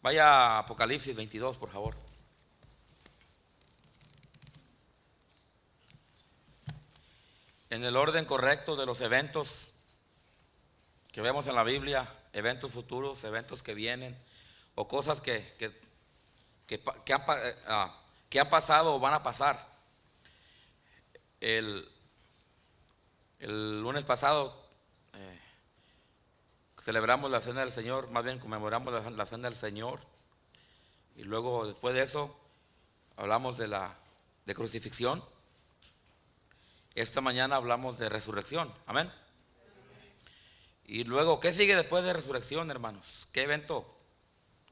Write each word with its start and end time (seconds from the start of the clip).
Vaya 0.00 0.26
a 0.26 0.58
Apocalipsis 0.60 1.16
22, 1.16 1.56
por 1.56 1.70
favor. 1.70 1.96
En 7.70 7.84
el 7.84 7.96
orden 7.96 8.24
correcto 8.24 8.76
de 8.76 8.86
los 8.86 9.00
eventos 9.00 9.74
que 11.12 11.20
vemos 11.20 11.48
en 11.48 11.56
la 11.56 11.64
Biblia, 11.64 12.08
eventos 12.32 12.70
futuros, 12.70 13.24
eventos 13.24 13.62
que 13.62 13.74
vienen, 13.74 14.16
o 14.76 14.86
cosas 14.86 15.20
que, 15.20 15.52
que, 15.58 15.72
que, 16.66 16.76
eh, 16.76 17.56
ah, 17.66 18.00
que 18.30 18.40
han 18.40 18.48
pasado 18.48 18.94
o 18.94 19.00
van 19.00 19.14
a 19.14 19.22
pasar. 19.22 19.66
El, 21.40 21.88
el 23.40 23.82
lunes 23.82 24.04
pasado 24.04 24.67
celebramos 26.80 27.30
la 27.30 27.40
cena 27.40 27.60
del 27.60 27.72
Señor, 27.72 28.10
más 28.10 28.24
bien 28.24 28.38
conmemoramos 28.38 29.12
la, 29.12 29.26
cena 29.26 29.48
del 29.48 29.56
Señor, 29.56 30.00
y 31.16 31.24
luego 31.24 31.66
después 31.66 31.94
de 31.94 32.02
eso 32.02 32.38
hablamos 33.16 33.58
de 33.58 33.68
la 33.68 33.96
de 34.46 34.54
crucifixión. 34.54 35.22
Esta 36.94 37.20
mañana 37.20 37.56
hablamos 37.56 37.98
de 37.98 38.08
resurrección, 38.08 38.72
amén. 38.86 39.12
Y 40.84 41.04
luego, 41.04 41.38
¿qué 41.38 41.52
sigue 41.52 41.76
después 41.76 42.02
de 42.02 42.14
resurrección, 42.14 42.70
hermanos? 42.70 43.28
¿Qué 43.30 43.42
evento 43.42 43.86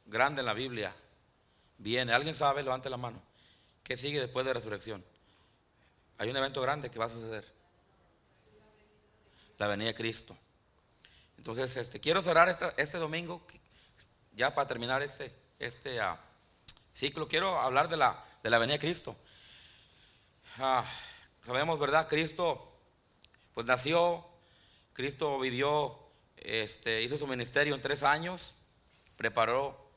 grande 0.06 0.40
en 0.40 0.46
la 0.46 0.54
Biblia 0.54 0.94
viene? 1.76 2.14
¿Alguien 2.14 2.34
sabe? 2.34 2.62
Levante 2.62 2.88
la 2.88 2.96
mano. 2.96 3.20
¿Qué 3.82 3.98
sigue 3.98 4.20
después 4.20 4.46
de 4.46 4.54
resurrección? 4.54 5.04
Hay 6.18 6.30
un 6.30 6.36
evento 6.36 6.62
grande 6.62 6.90
que 6.90 6.98
va 6.98 7.04
a 7.04 7.10
suceder. 7.10 7.44
La 9.58 9.66
venida 9.66 9.88
de 9.88 9.94
Cristo. 9.94 10.36
Entonces, 11.46 11.76
este, 11.76 12.00
quiero 12.00 12.22
cerrar 12.22 12.48
este, 12.76 12.98
domingo, 12.98 13.40
ya 14.34 14.52
para 14.52 14.66
terminar 14.66 15.00
este, 15.00 15.32
este 15.60 16.00
uh, 16.00 16.16
ciclo, 16.92 17.28
quiero 17.28 17.60
hablar 17.60 17.88
de 17.88 17.96
la, 17.96 18.24
de 18.42 18.50
la 18.50 18.58
venida 18.58 18.72
de 18.72 18.80
Cristo. 18.80 19.14
Uh, 20.58 20.82
sabemos, 21.42 21.78
¿verdad? 21.78 22.08
Cristo, 22.08 22.76
pues 23.54 23.64
nació, 23.64 24.26
Cristo 24.92 25.38
vivió, 25.38 25.96
este, 26.34 27.02
hizo 27.02 27.16
su 27.16 27.28
ministerio 27.28 27.76
en 27.76 27.80
tres 27.80 28.02
años, 28.02 28.56
preparó 29.16 29.88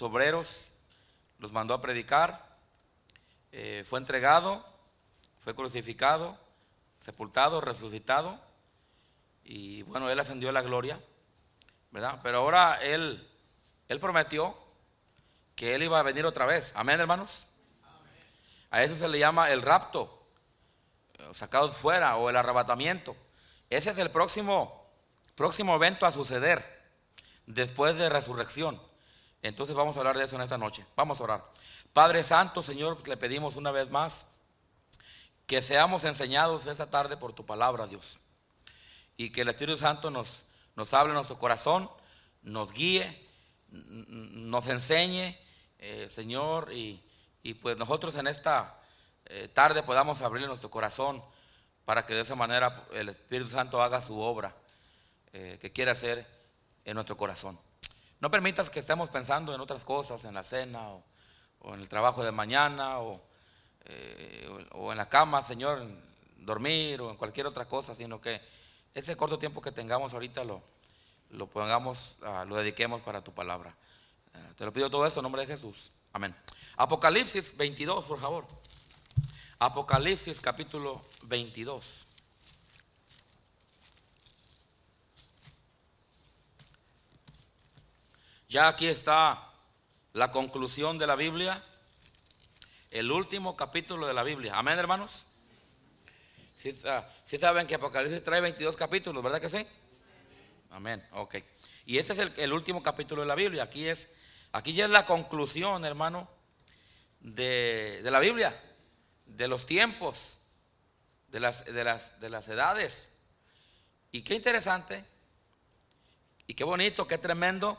obreros, 0.00 0.72
los 1.38 1.50
mandó 1.50 1.72
a 1.72 1.80
predicar, 1.80 2.58
eh, 3.52 3.84
fue 3.86 3.98
entregado, 3.98 4.66
fue 5.38 5.54
crucificado, 5.54 6.38
sepultado, 7.00 7.62
resucitado, 7.62 8.49
y 9.52 9.82
bueno, 9.82 10.08
él 10.08 10.20
ascendió 10.20 10.48
a 10.50 10.52
la 10.52 10.62
gloria, 10.62 11.00
¿verdad? 11.90 12.20
Pero 12.22 12.38
ahora 12.38 12.78
él, 12.80 13.28
él 13.88 13.98
prometió 13.98 14.56
que 15.56 15.74
él 15.74 15.82
iba 15.82 15.98
a 15.98 16.04
venir 16.04 16.24
otra 16.24 16.46
vez. 16.46 16.72
Amén, 16.76 17.00
hermanos. 17.00 17.48
A 18.70 18.84
eso 18.84 18.96
se 18.96 19.08
le 19.08 19.18
llama 19.18 19.50
el 19.50 19.62
rapto, 19.62 20.22
sacados 21.32 21.76
fuera, 21.76 22.16
o 22.16 22.30
el 22.30 22.36
arrebatamiento. 22.36 23.16
Ese 23.68 23.90
es 23.90 23.98
el 23.98 24.12
próximo, 24.12 24.88
próximo 25.34 25.74
evento 25.74 26.06
a 26.06 26.12
suceder 26.12 26.64
después 27.46 27.98
de 27.98 28.08
resurrección. 28.08 28.80
Entonces 29.42 29.74
vamos 29.74 29.96
a 29.96 29.98
hablar 29.98 30.16
de 30.16 30.26
eso 30.26 30.36
en 30.36 30.42
esta 30.42 30.58
noche. 30.58 30.86
Vamos 30.94 31.20
a 31.20 31.24
orar. 31.24 31.44
Padre 31.92 32.22
Santo, 32.22 32.62
Señor, 32.62 33.04
le 33.08 33.16
pedimos 33.16 33.56
una 33.56 33.72
vez 33.72 33.90
más 33.90 34.28
que 35.48 35.60
seamos 35.60 36.04
enseñados 36.04 36.66
esta 36.66 36.88
tarde 36.88 37.16
por 37.16 37.32
tu 37.32 37.44
palabra, 37.44 37.88
Dios. 37.88 38.20
Y 39.20 39.28
que 39.28 39.42
el 39.42 39.50
Espíritu 39.50 39.76
Santo 39.76 40.10
nos, 40.10 40.44
nos 40.76 40.94
hable 40.94 41.10
en 41.10 41.16
nuestro 41.16 41.38
corazón, 41.38 41.90
nos 42.40 42.72
guíe, 42.72 43.28
nos 43.68 44.66
enseñe, 44.66 45.38
eh, 45.78 46.08
Señor, 46.08 46.72
y, 46.72 47.02
y, 47.42 47.52
pues 47.52 47.76
nosotros 47.76 48.14
en 48.14 48.28
esta 48.28 48.80
eh, 49.26 49.48
tarde 49.52 49.82
podamos 49.82 50.22
abrir 50.22 50.46
nuestro 50.46 50.70
corazón 50.70 51.22
para 51.84 52.06
que 52.06 52.14
de 52.14 52.22
esa 52.22 52.34
manera 52.34 52.86
el 52.94 53.10
Espíritu 53.10 53.50
Santo 53.50 53.82
haga 53.82 54.00
su 54.00 54.18
obra 54.18 54.54
eh, 55.34 55.58
que 55.60 55.70
quiere 55.70 55.90
hacer 55.90 56.26
en 56.86 56.94
nuestro 56.94 57.18
corazón. 57.18 57.60
No 58.20 58.30
permitas 58.30 58.70
que 58.70 58.78
estemos 58.78 59.10
pensando 59.10 59.54
en 59.54 59.60
otras 59.60 59.84
cosas, 59.84 60.24
en 60.24 60.32
la 60.32 60.42
cena 60.42 60.88
o, 60.88 61.04
o 61.58 61.74
en 61.74 61.80
el 61.80 61.90
trabajo 61.90 62.24
de 62.24 62.32
mañana 62.32 63.00
o, 63.00 63.20
eh, 63.84 64.66
o, 64.72 64.92
en 64.92 64.96
la 64.96 65.10
cama, 65.10 65.42
Señor, 65.42 65.86
dormir 66.38 67.02
o 67.02 67.10
en 67.10 67.18
cualquier 67.18 67.46
otra 67.46 67.66
cosa, 67.66 67.94
sino 67.94 68.18
que 68.18 68.40
ese 68.94 69.16
corto 69.16 69.38
tiempo 69.38 69.60
que 69.60 69.72
tengamos 69.72 70.14
ahorita 70.14 70.44
lo, 70.44 70.62
lo 71.30 71.46
pongamos, 71.46 72.16
uh, 72.22 72.46
lo 72.46 72.56
dediquemos 72.56 73.02
para 73.02 73.22
tu 73.22 73.32
palabra. 73.32 73.74
Uh, 74.34 74.54
te 74.54 74.64
lo 74.64 74.72
pido 74.72 74.90
todo 74.90 75.06
esto 75.06 75.20
en 75.20 75.24
nombre 75.24 75.42
de 75.42 75.48
Jesús. 75.48 75.90
Amén. 76.12 76.34
Apocalipsis 76.76 77.56
22, 77.56 78.04
por 78.04 78.20
favor. 78.20 78.46
Apocalipsis 79.58 80.40
capítulo 80.40 81.02
22. 81.24 82.06
Ya 88.48 88.66
aquí 88.66 88.86
está 88.86 89.52
la 90.12 90.32
conclusión 90.32 90.98
de 90.98 91.06
la 91.06 91.14
Biblia, 91.14 91.64
el 92.90 93.12
último 93.12 93.56
capítulo 93.56 94.08
de 94.08 94.14
la 94.14 94.24
Biblia. 94.24 94.56
Amén, 94.56 94.76
hermanos. 94.76 95.24
Si 97.30 97.36
¿Sí, 97.36 97.36
uh, 97.36 97.38
¿sí 97.38 97.42
saben 97.42 97.68
que 97.68 97.76
Apocalipsis 97.76 98.24
trae 98.24 98.40
22 98.40 98.76
capítulos, 98.76 99.22
¿verdad 99.22 99.40
que 99.40 99.48
sí? 99.48 99.64
Amén, 100.70 101.00
ok. 101.12 101.36
Y 101.86 101.98
este 101.98 102.12
es 102.12 102.18
el, 102.36 102.52
último 102.52 102.82
capítulo 102.82 103.22
de 103.22 103.28
la 103.28 103.36
Biblia. 103.36 103.62
Aquí, 103.62 103.86
es, 103.86 104.08
aquí 104.50 104.72
ya 104.72 104.86
es 104.86 104.90
la 104.90 105.06
conclusión, 105.06 105.84
hermano, 105.84 106.28
de, 107.20 108.00
de 108.02 108.10
la 108.10 108.18
Biblia, 108.18 108.60
de 109.26 109.46
los 109.46 109.64
tiempos, 109.64 110.40
de 111.28 111.38
las, 111.38 111.64
de, 111.66 111.84
las, 111.84 112.18
de 112.18 112.30
las 112.30 112.48
edades. 112.48 113.10
Y 114.10 114.22
qué 114.22 114.34
interesante, 114.34 115.04
y 116.48 116.54
qué 116.54 116.64
bonito, 116.64 117.06
qué 117.06 117.16
tremendo 117.16 117.78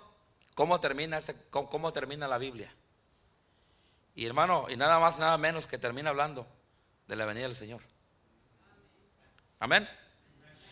cómo 0.55 0.79
termina, 0.79 1.17
este, 1.17 1.35
cómo 1.49 1.91
termina 1.91 2.25
la 2.25 2.37
Biblia. 2.37 2.73
Y 4.15 4.25
hermano, 4.25 4.67
y 4.69 4.77
nada 4.77 4.97
más, 4.97 5.19
nada 5.19 5.37
menos 5.37 5.65
que 5.65 5.77
termina 5.77 6.11
hablando 6.11 6.47
de 7.05 7.17
la 7.17 7.25
venida 7.25 7.47
del 7.47 7.55
Señor. 7.55 7.81
Amén. 9.61 9.87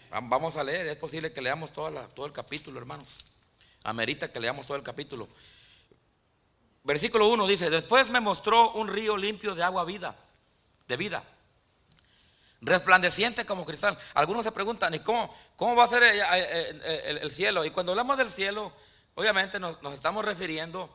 Vamos 0.10 0.58
a 0.58 0.64
leer, 0.64 0.88
es 0.88 0.98
posible 0.98 1.32
que 1.32 1.42
leamos 1.42 1.72
toda 1.72 1.92
la, 1.92 2.08
todo 2.08 2.26
el 2.26 2.34
capítulo, 2.34 2.80
hermanos. 2.80 3.06
Amerita 3.84 4.32
que 4.32 4.40
leamos 4.40 4.66
todo 4.66 4.78
el 4.78 4.82
capítulo. 4.82 5.30
Versículo 6.84 7.28
1 7.28 7.46
dice, 7.46 7.70
después 7.70 8.10
me 8.10 8.20
mostró 8.20 8.72
un 8.72 8.88
río 8.88 9.16
limpio 9.16 9.54
de 9.54 9.62
agua 9.62 9.86
vida, 9.86 10.16
de 10.88 10.98
vida, 10.98 11.24
resplandeciente 12.62 13.46
como 13.46 13.64
cristal. 13.64 13.96
Algunos 14.16 14.44
se 14.44 14.52
preguntan, 14.52 14.92
¿y 14.96 15.02
cómo, 15.02 15.38
cómo 15.56 15.76
va 15.76 15.84
a 15.84 15.88
ser 15.88 16.02
el, 16.02 16.20
el, 16.20 16.82
el, 16.82 17.18
el 17.20 17.32
cielo? 17.32 17.66
Y 17.66 17.70
cuando 17.70 17.92
hablamos 17.92 18.18
del 18.18 18.32
cielo, 18.32 18.74
obviamente 19.14 19.60
nos, 19.60 19.80
nos, 19.84 19.94
estamos 19.94 20.26
refiriendo, 20.26 20.90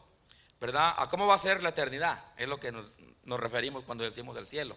¿verdad? 0.61 0.97
A 0.99 1.09
cómo 1.09 1.28
va 1.28 1.37
a 1.37 1.38
ser 1.38 1.62
la 1.62 1.69
eternidad. 1.69 2.25
Es 2.37 2.49
lo 2.49 2.59
que 2.59 2.72
nos, 2.72 2.93
nos 3.22 3.38
referimos 3.38 3.84
cuando 3.84 4.03
decimos 4.03 4.34
del 4.34 4.49
cielo. 4.49 4.76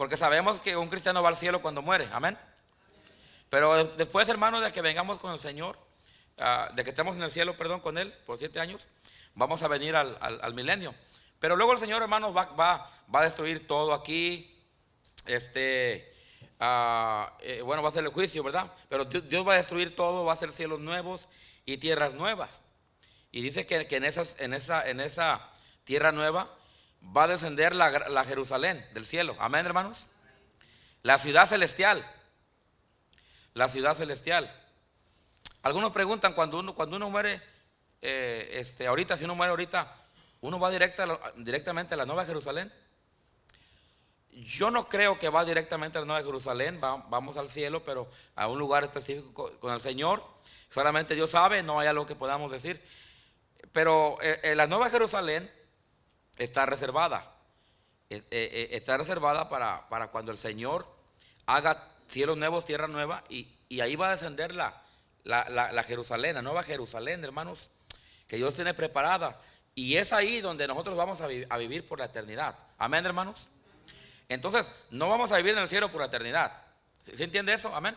Porque 0.00 0.16
sabemos 0.16 0.62
que 0.62 0.78
un 0.78 0.88
cristiano 0.88 1.22
va 1.22 1.28
al 1.28 1.36
cielo 1.36 1.60
cuando 1.60 1.82
muere, 1.82 2.08
amén. 2.10 2.38
Pero 3.50 3.84
después, 3.84 4.26
hermanos, 4.30 4.64
de 4.64 4.72
que 4.72 4.80
vengamos 4.80 5.18
con 5.18 5.30
el 5.30 5.38
Señor, 5.38 5.76
uh, 6.38 6.74
de 6.74 6.84
que 6.84 6.88
estemos 6.88 7.16
en 7.16 7.22
el 7.22 7.30
cielo, 7.30 7.54
perdón, 7.54 7.80
con 7.80 7.98
Él 7.98 8.10
por 8.24 8.38
siete 8.38 8.60
años, 8.60 8.88
vamos 9.34 9.62
a 9.62 9.68
venir 9.68 9.94
al, 9.94 10.54
milenio. 10.54 10.94
Pero 11.38 11.54
luego 11.54 11.74
el 11.74 11.78
Señor, 11.78 12.00
hermanos, 12.00 12.34
va, 12.34 12.90
a 13.12 13.22
destruir 13.22 13.68
todo 13.68 13.92
aquí. 13.92 14.58
Este, 15.26 16.10
uh, 16.60 17.26
eh, 17.40 17.60
bueno, 17.60 17.82
va 17.82 17.90
a 17.90 17.92
ser 17.92 18.04
el 18.04 18.10
juicio, 18.10 18.42
¿verdad? 18.42 18.72
Pero 18.88 19.04
Dios 19.04 19.46
va 19.46 19.52
a 19.52 19.56
destruir 19.58 19.94
todo, 19.94 20.24
va 20.24 20.32
a 20.32 20.34
hacer 20.34 20.50
cielos 20.50 20.80
nuevos 20.80 21.28
y 21.66 21.76
tierras 21.76 22.14
nuevas. 22.14 22.62
Y 23.32 23.42
dice 23.42 23.66
que, 23.66 23.86
en 23.90 25.00
esa 25.02 25.50
tierra 25.84 26.10
nueva 26.10 26.56
va 27.02 27.24
a 27.24 27.28
descender 27.28 27.74
la, 27.74 28.24
Jerusalén 28.24 28.84
del 28.94 29.06
cielo. 29.06 29.36
Amén, 29.38 29.66
hermanos. 29.66 30.06
La 31.02 31.18
ciudad 31.18 31.46
celestial 31.46 32.04
la 33.54 33.68
ciudad 33.68 33.96
celestial. 33.96 34.50
Algunos 35.62 35.92
preguntan 35.92 36.32
cuando 36.34 36.58
uno, 36.58 36.74
cuando 36.74 36.96
uno 36.96 37.10
muere, 37.10 37.42
eh, 38.00 38.48
este, 38.52 38.86
ahorita, 38.86 39.16
si 39.16 39.24
uno 39.24 39.34
muere 39.34 39.50
ahorita, 39.50 39.94
¿uno 40.40 40.58
va 40.58 40.70
directa, 40.70 41.06
directamente 41.36 41.94
a 41.94 41.96
la 41.96 42.06
Nueva 42.06 42.24
Jerusalén? 42.24 42.72
Yo 44.32 44.70
no 44.70 44.88
creo 44.88 45.18
que 45.18 45.28
va 45.28 45.44
directamente 45.44 45.98
a 45.98 46.00
la 46.00 46.06
Nueva 46.06 46.24
Jerusalén, 46.24 46.80
va, 46.82 47.04
vamos 47.08 47.36
al 47.36 47.50
cielo, 47.50 47.84
pero 47.84 48.10
a 48.36 48.46
un 48.46 48.58
lugar 48.58 48.84
específico 48.84 49.34
con, 49.34 49.56
con, 49.58 49.74
el 49.74 49.80
Señor. 49.80 50.22
Solamente 50.70 51.14
Dios 51.14 51.32
sabe, 51.32 51.62
no 51.62 51.80
hay 51.80 51.88
algo 51.88 52.06
que 52.06 52.14
podamos 52.14 52.52
decir. 52.52 52.80
Pero 53.72 54.18
eh, 54.22 54.40
eh, 54.44 54.54
la 54.54 54.66
Nueva 54.66 54.88
Jerusalén 54.88 55.50
está 56.40 56.66
reservada. 56.66 57.32
Eh, 58.08 58.68
está 58.72 58.96
reservada 58.96 59.48
para, 59.48 59.88
para 59.88 60.08
cuando 60.08 60.32
el 60.32 60.38
Señor 60.38 60.86
haga 61.46 61.88
cielos 62.08 62.36
nuevos, 62.36 62.64
tierra 62.64 62.88
nueva, 62.88 63.22
y, 63.28 63.48
y 63.68 63.80
ahí 63.80 63.94
va 63.94 64.08
a 64.08 64.12
descender 64.12 64.54
la, 64.54 64.82
la, 65.24 65.72
la, 65.72 65.82
Jerusalén, 65.84 66.34
la 66.34 66.42
nueva 66.42 66.62
Jerusalén, 66.62 67.24
hermanos, 67.24 67.70
que 68.26 68.36
Dios 68.36 68.54
tiene 68.54 68.74
preparada. 68.74 69.40
Y 69.74 69.96
es 69.96 70.12
ahí 70.12 70.40
donde 70.40 70.66
nosotros 70.66 70.96
vamos 70.96 71.20
a, 71.20 71.26
vivir 71.26 71.86
por 71.86 71.98
la 71.98 72.06
eternidad. 72.06 72.58
Amén, 72.78 73.06
hermanos. 73.06 73.50
Entonces, 74.28 74.66
no 74.90 75.08
vamos 75.08 75.32
a 75.32 75.36
vivir 75.36 75.52
en 75.52 75.60
el 75.60 75.68
cielo 75.68 75.90
por 75.90 76.00
la 76.00 76.06
eternidad. 76.06 76.52
¿Se 76.98 77.22
entiende 77.22 77.52
eso? 77.52 77.74
Amén. 77.74 77.96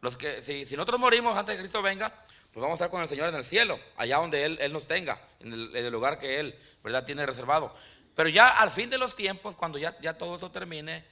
Los 0.00 0.16
que, 0.16 0.42
si, 0.42 0.64
nosotros 0.76 1.00
morimos 1.00 1.36
antes 1.36 1.54
de 1.54 1.56
que 1.56 1.62
Cristo 1.62 1.82
venga, 1.82 2.12
pues 2.52 2.60
vamos 2.62 2.80
a 2.80 2.84
estar 2.84 2.90
con 2.90 3.00
el 3.00 3.08
Señor 3.08 3.28
en 3.28 3.34
el 3.34 3.44
cielo, 3.44 3.80
allá 3.96 4.18
donde 4.18 4.44
Él, 4.44 4.58
él 4.60 4.72
nos 4.72 4.86
tenga, 4.86 5.20
en 5.40 5.52
el, 5.52 5.90
lugar 5.90 6.18
que 6.18 6.38
Él, 6.38 6.58
¿verdad?, 6.84 7.04
tiene 7.04 7.24
reservado. 7.24 7.74
Pero 8.14 8.28
ya 8.28 8.48
al 8.48 8.70
fin 8.70 8.90
de 8.90 8.98
los 8.98 9.16
tiempos, 9.16 9.56
cuando 9.56 9.78
ya, 9.78 9.98
ya 10.00 10.18
todo 10.18 10.36
eso 10.36 10.50
termine, 10.50 11.04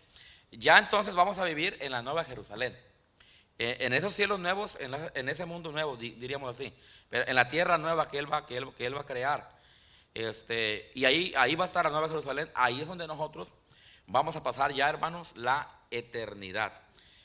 ya 0.53 0.79
entonces 0.79 1.15
vamos 1.15 1.39
a 1.39 1.45
vivir 1.45 1.79
en 1.81 1.93
la 1.93 2.03
nueva 2.03 2.25
Jerusalén. 2.25 2.79
Eh, 3.59 3.79
en 3.81 3.95
esos 3.95 4.15
cielos 4.15 4.39
nuevos, 4.39 4.77
en, 4.81 5.29
ese 5.29 5.45
mundo 5.47 5.73
nuevo, 5.73 5.97
diríamos 5.97 6.57
así, 6.57 6.73
en 7.11 7.35
la 7.35 7.49
tierra 7.49 7.79
nueva 7.79 8.09
que 8.09 8.19
Él 8.19 8.33
va, 8.33 8.47
que 8.47 8.59
él, 8.59 8.75
que 8.75 8.87
él 8.87 8.97
va 8.97 9.03
a 9.03 9.07
crear. 9.07 9.51
Este, 10.13 10.91
y 10.95 11.05
ahí, 11.05 11.33
ahí 11.37 11.55
va 11.55 11.65
a 11.65 11.69
estar 11.69 11.85
la 11.85 11.91
nueva 11.91 12.09
Jerusalén, 12.09 12.51
ahí 12.55 12.81
es 12.81 12.87
donde 12.87 13.07
nosotros 13.07 13.53
vamos 14.07 14.37
a 14.37 14.43
pasar 14.43 14.73
ya, 14.73 14.89
hermanos, 14.89 15.37
la 15.37 15.69
eternidad. 15.91 16.73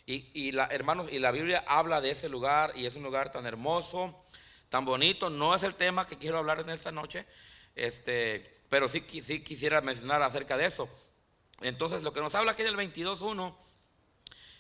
Y, 0.07 0.52
la, 0.52 0.66
hermanos, 0.66 1.07
y 1.12 1.18
la 1.18 1.31
Biblia 1.31 1.63
habla 1.68 2.00
de 2.00 2.12
ese 2.12 2.30
lugar 2.30 2.74
y 2.75 2.86
es 2.86 2.96
un 2.96 3.02
lugar 3.02 3.31
tan 3.31 3.48
hermoso, 3.48 4.24
tan 4.69 4.86
bonito. 4.86 5.31
No 5.31 5.56
es 5.56 5.63
el 5.63 5.74
tema 5.74 6.06
que 6.06 6.19
quiero 6.19 6.38
hablar 6.38 6.60
en 6.60 6.69
esta 6.69 6.92
noche, 6.92 7.25
este, 7.75 8.62
pero 8.69 8.88
sí, 8.88 9.04
sí 9.24 9.44
quisiera 9.44 9.81
mencionar 9.81 10.22
acerca 10.22 10.57
de 10.57 10.66
eso. 10.66 10.88
Entonces, 11.62 12.04
lo 12.04 12.13
que 12.13 12.22
nos 12.22 12.36
habla 12.36 12.52
aquí 12.52 12.62
del 12.62 12.78
22.1 12.78 13.56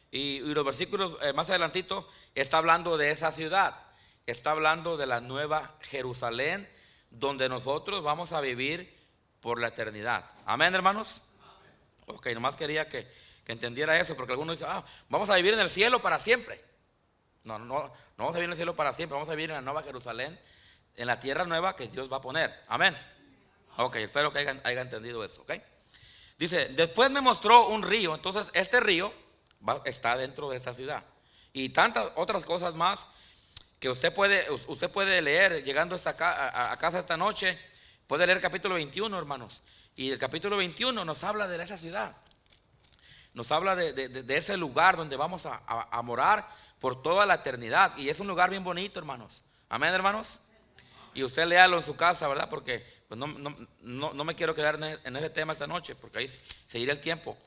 y, 0.09 0.19
y, 0.19 0.39
los 0.39 0.65
versículos 0.65 1.17
eh, 1.21 1.33
más 1.33 1.49
adelantito 1.51 2.09
está 2.33 2.57
hablando 2.57 2.97
de 2.97 3.11
esa 3.11 3.31
ciudad, 3.31 3.75
está 4.25 4.51
hablando 4.51 4.97
de 4.97 5.05
la 5.05 5.21
nueva 5.21 5.77
Jerusalén, 5.81 6.67
donde 7.11 7.49
nosotros 7.49 8.01
vamos 8.01 8.33
a 8.33 8.41
vivir 8.41 8.95
por 9.41 9.59
la 9.59 9.67
eternidad. 9.67 10.25
Amén, 10.47 10.73
hermanos. 10.73 11.21
Ok, 12.07 12.27
nomás 12.33 12.55
quería 12.55 12.89
que, 12.89 13.07
que 13.45 13.51
entendiera 13.51 13.97
eso, 13.99 14.15
porque 14.15 14.33
algunos 14.33 14.57
dicen, 14.57 14.73
ah, 14.73 14.83
vamos 15.07 15.29
a 15.29 15.35
vivir 15.35 15.53
en 15.53 15.59
el 15.59 15.69
cielo 15.69 16.01
para 16.01 16.19
siempre. 16.19 16.59
No, 17.43 17.59
no, 17.59 17.65
no 17.65 17.93
vamos 18.17 18.35
a 18.35 18.39
vivir 18.39 18.45
en 18.45 18.51
el 18.51 18.57
cielo 18.57 18.75
para 18.75 18.91
siempre, 18.91 19.13
vamos 19.13 19.29
a 19.29 19.35
vivir 19.35 19.51
en 19.51 19.57
la 19.57 19.61
nueva 19.61 19.83
Jerusalén, 19.83 20.37
en 20.95 21.07
la 21.07 21.19
tierra 21.19 21.45
nueva 21.45 21.75
que 21.75 21.87
Dios 21.87 22.11
va 22.11 22.17
a 22.17 22.21
poner. 22.21 22.51
Amén. 22.67 22.97
Ok, 23.77 23.97
espero 23.97 24.33
que 24.33 24.39
hayan, 24.39 24.61
entendido 24.65 25.23
eso, 25.23 25.43
ok. 25.43 25.53
Dice, 26.39 26.69
después 26.69 27.11
me 27.11 27.21
mostró 27.21 27.67
un 27.67 27.83
río, 27.83 28.15
entonces 28.15 28.47
este 28.53 28.79
río 28.79 29.13
está 29.85 30.17
dentro 30.17 30.49
de 30.49 30.57
esta 30.57 30.73
ciudad. 30.73 31.03
Y 31.53 31.69
tantas 31.69 32.11
otras 32.15 32.45
cosas 32.45 32.73
más 32.73 33.07
que 33.79 33.89
usted 33.89 34.13
puede, 34.13 34.49
usted 34.49 34.89
puede 34.89 35.21
leer 35.21 35.63
llegando 35.63 35.95
acá, 36.03 36.71
a, 36.71 36.75
casa 36.77 36.99
esta 36.99 37.15
noche. 37.15 37.59
Puede 38.07 38.25
leer 38.25 38.37
el 38.37 38.41
capítulo 38.41 38.75
21, 38.75 39.17
hermanos. 39.17 39.61
Y 39.95 40.11
el 40.11 40.17
capítulo 40.17 40.57
21 40.57 41.05
nos 41.05 41.23
habla 41.23 41.47
de 41.47 41.61
esa 41.63 41.77
ciudad 41.77 42.15
nos 43.35 43.51
habla 43.51 43.75
de, 43.75 44.25
ese 44.29 44.55
lugar 44.55 44.95
donde 44.95 45.17
vamos 45.17 45.45
a, 45.45 46.01
morar 46.01 46.47
por 46.79 47.03
toda 47.03 47.25
la 47.25 47.35
eternidad. 47.35 47.95
Y 47.97 48.09
es 48.09 48.21
un 48.21 48.27
lugar 48.27 48.49
bien 48.49 48.63
bonito, 48.63 48.97
hermanos. 48.97 49.43
Amén, 49.67 49.93
hermanos. 49.93 50.39
Y 51.13 51.21
usted 51.21 51.45
léalo 51.45 51.77
en 51.77 51.83
su 51.83 51.97
casa, 51.97 52.29
¿verdad? 52.29 52.49
Porque 52.49 52.85
pues, 53.09 53.19
no, 53.19 54.23
me 54.23 54.35
quiero 54.35 54.55
quedar 54.55 54.79
en, 55.03 55.15
ese 55.17 55.29
tema 55.29 55.51
esta 55.51 55.67
noche, 55.67 55.95
porque 55.95 56.19
ahí 56.19 56.31
seguirá 56.67 56.93
el 56.93 57.01
tiempo. 57.01 57.37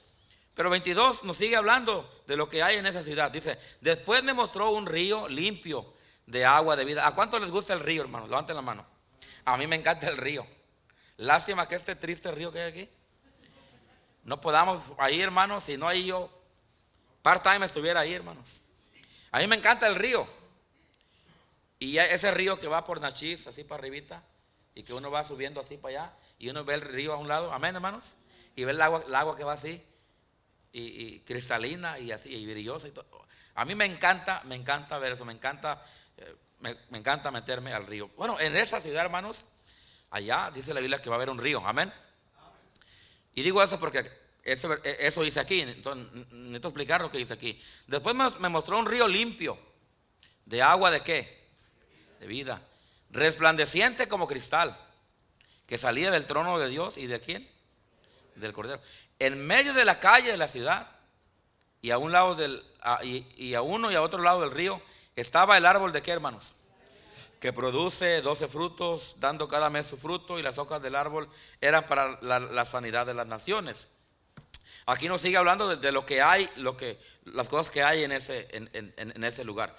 Pero 0.54 0.68
22 0.68 1.24
nos 1.24 1.38
sigue 1.38 1.56
hablando 1.56 2.22
de 2.26 2.36
lo 2.36 2.50
que 2.50 2.62
hay 2.62 2.76
en 2.76 2.86
esa 2.86 3.02
ciudad. 3.02 3.30
Dice, 3.30 3.58
después 3.80 4.22
me 4.22 4.34
mostró 4.34 4.70
un 4.70 4.84
río 4.84 5.26
limpio 5.26 5.94
de 6.26 6.44
agua 6.44 6.76
de 6.76 6.84
vida. 6.84 7.06
¿A 7.06 7.14
cuánto 7.14 7.38
les 7.38 7.50
gusta 7.50 7.72
el 7.72 7.80
río, 7.80 8.02
hermanos? 8.02 8.28
Levanten 8.28 8.56
la 8.56 8.62
mano. 8.62 8.84
A 9.46 9.56
mí 9.56 9.66
me 9.66 9.76
encanta 9.76 10.06
el 10.08 10.18
río. 10.18 10.46
Lástima 11.16 11.66
que 11.66 11.76
este 11.76 11.96
triste 11.96 12.30
río 12.30 12.52
que 12.52 12.60
hay 12.60 12.70
aquí 12.70 12.90
no 14.28 14.42
podamos 14.42 14.92
ahí, 14.98 15.22
hermanos, 15.22 15.64
si 15.64 15.78
no 15.78 15.88
hay 15.88 16.04
yo 16.04 16.30
part-time 17.22 17.64
estuviera 17.64 18.00
ahí, 18.00 18.12
hermanos. 18.12 18.60
A 19.30 19.38
mí 19.38 19.46
me 19.46 19.56
encanta 19.56 19.86
el 19.86 19.94
río. 19.94 20.28
Y 21.78 21.96
ese 21.96 22.30
río 22.30 22.60
que 22.60 22.68
va 22.68 22.84
por 22.84 23.00
Nachis, 23.00 23.46
así 23.46 23.64
para 23.64 23.80
arribita, 23.80 24.22
y 24.74 24.82
que 24.82 24.92
uno 24.92 25.10
va 25.10 25.24
subiendo 25.24 25.62
así 25.62 25.78
para 25.78 26.02
allá, 26.02 26.12
y 26.38 26.50
uno 26.50 26.62
ve 26.62 26.74
el 26.74 26.82
río 26.82 27.14
a 27.14 27.16
un 27.16 27.26
lado, 27.26 27.54
amén, 27.54 27.74
hermanos, 27.74 28.16
y 28.54 28.64
ve 28.64 28.72
el 28.72 28.82
agua, 28.82 29.02
el 29.06 29.14
agua 29.14 29.34
que 29.34 29.44
va 29.44 29.54
así, 29.54 29.82
y, 30.72 31.20
cristalina, 31.20 31.98
y 31.98 32.12
así, 32.12 32.28
y 32.28 32.44
brillosa 32.44 32.86
y 32.86 32.90
todo. 32.90 33.06
A 33.54 33.64
mí 33.64 33.74
me 33.74 33.86
encanta, 33.86 34.42
me 34.44 34.56
encanta 34.56 34.98
ver 34.98 35.12
eso, 35.12 35.24
me 35.24 35.32
encanta, 35.32 35.82
eh, 36.18 36.36
me, 36.60 36.76
me 36.90 36.98
encanta 36.98 37.30
meterme 37.30 37.72
al 37.72 37.86
río. 37.86 38.10
Bueno, 38.14 38.38
en 38.38 38.54
esa 38.56 38.78
ciudad, 38.82 39.06
hermanos, 39.06 39.46
allá 40.10 40.50
dice 40.54 40.74
la 40.74 40.80
Biblia 40.80 41.00
que 41.00 41.08
va 41.08 41.16
a 41.16 41.18
haber 41.18 41.30
un 41.30 41.38
río, 41.38 41.66
amén. 41.66 41.90
Y 43.38 43.42
digo 43.42 43.62
eso 43.62 43.78
porque 43.78 44.04
eso, 44.42 44.68
eso 44.82 45.22
dice 45.22 45.38
aquí, 45.38 45.60
entonces 45.60 46.08
necesito 46.32 46.66
explicar 46.66 47.00
lo 47.00 47.08
que 47.08 47.18
dice 47.18 47.34
aquí. 47.34 47.62
Después 47.86 48.16
me, 48.16 48.48
mostró 48.48 48.80
un 48.80 48.86
río 48.86 49.06
limpio, 49.06 49.56
de 50.44 50.60
agua 50.60 50.90
de 50.90 51.02
qué? 51.02 51.38
De 52.18 52.26
vida. 52.26 52.60
Resplandeciente 53.10 54.08
como 54.08 54.26
cristal, 54.26 54.76
que 55.68 55.78
salía 55.78 56.10
del 56.10 56.26
trono 56.26 56.58
de 56.58 56.68
Dios 56.68 56.98
y 56.98 57.06
de 57.06 57.20
quién? 57.20 57.48
Del 58.34 58.52
Cordero. 58.52 58.82
En 59.20 59.46
medio 59.46 59.72
de 59.72 59.84
la 59.84 60.00
calle 60.00 60.32
de 60.32 60.36
la 60.36 60.48
ciudad, 60.48 60.90
y 61.80 61.92
a 61.92 61.98
un 61.98 62.10
lado 62.10 62.34
del, 62.34 62.60
y, 63.04 63.24
y 63.36 63.54
a 63.54 63.62
uno 63.62 63.92
y 63.92 63.94
a 63.94 64.02
otro 64.02 64.20
lado 64.20 64.40
del 64.40 64.50
río, 64.50 64.82
estaba 65.14 65.56
el 65.56 65.64
árbol 65.64 65.92
de 65.92 66.02
qué, 66.02 66.10
hermanos? 66.10 66.54
Que 67.40 67.52
produce 67.52 68.20
doce 68.20 68.48
frutos, 68.48 69.16
dando 69.20 69.46
cada 69.46 69.70
mes 69.70 69.86
su 69.86 69.96
fruto, 69.96 70.38
y 70.38 70.42
las 70.42 70.58
hojas 70.58 70.82
del 70.82 70.96
árbol 70.96 71.28
eran 71.60 71.86
para 71.86 72.18
la, 72.20 72.64
sanidad 72.64 73.06
de 73.06 73.14
las 73.14 73.26
naciones. 73.26 73.86
Aquí 74.86 75.08
nos 75.08 75.20
sigue 75.20 75.36
hablando 75.36 75.76
de, 75.76 75.92
lo 75.92 76.04
que 76.04 76.22
hay, 76.22 76.50
lo 76.56 76.76
que, 76.76 76.98
las 77.26 77.48
cosas 77.48 77.70
que 77.70 77.82
hay 77.82 78.04
en 78.04 78.12
ese, 78.12 78.48
en, 78.52 79.24
ese 79.24 79.44
lugar. 79.44 79.76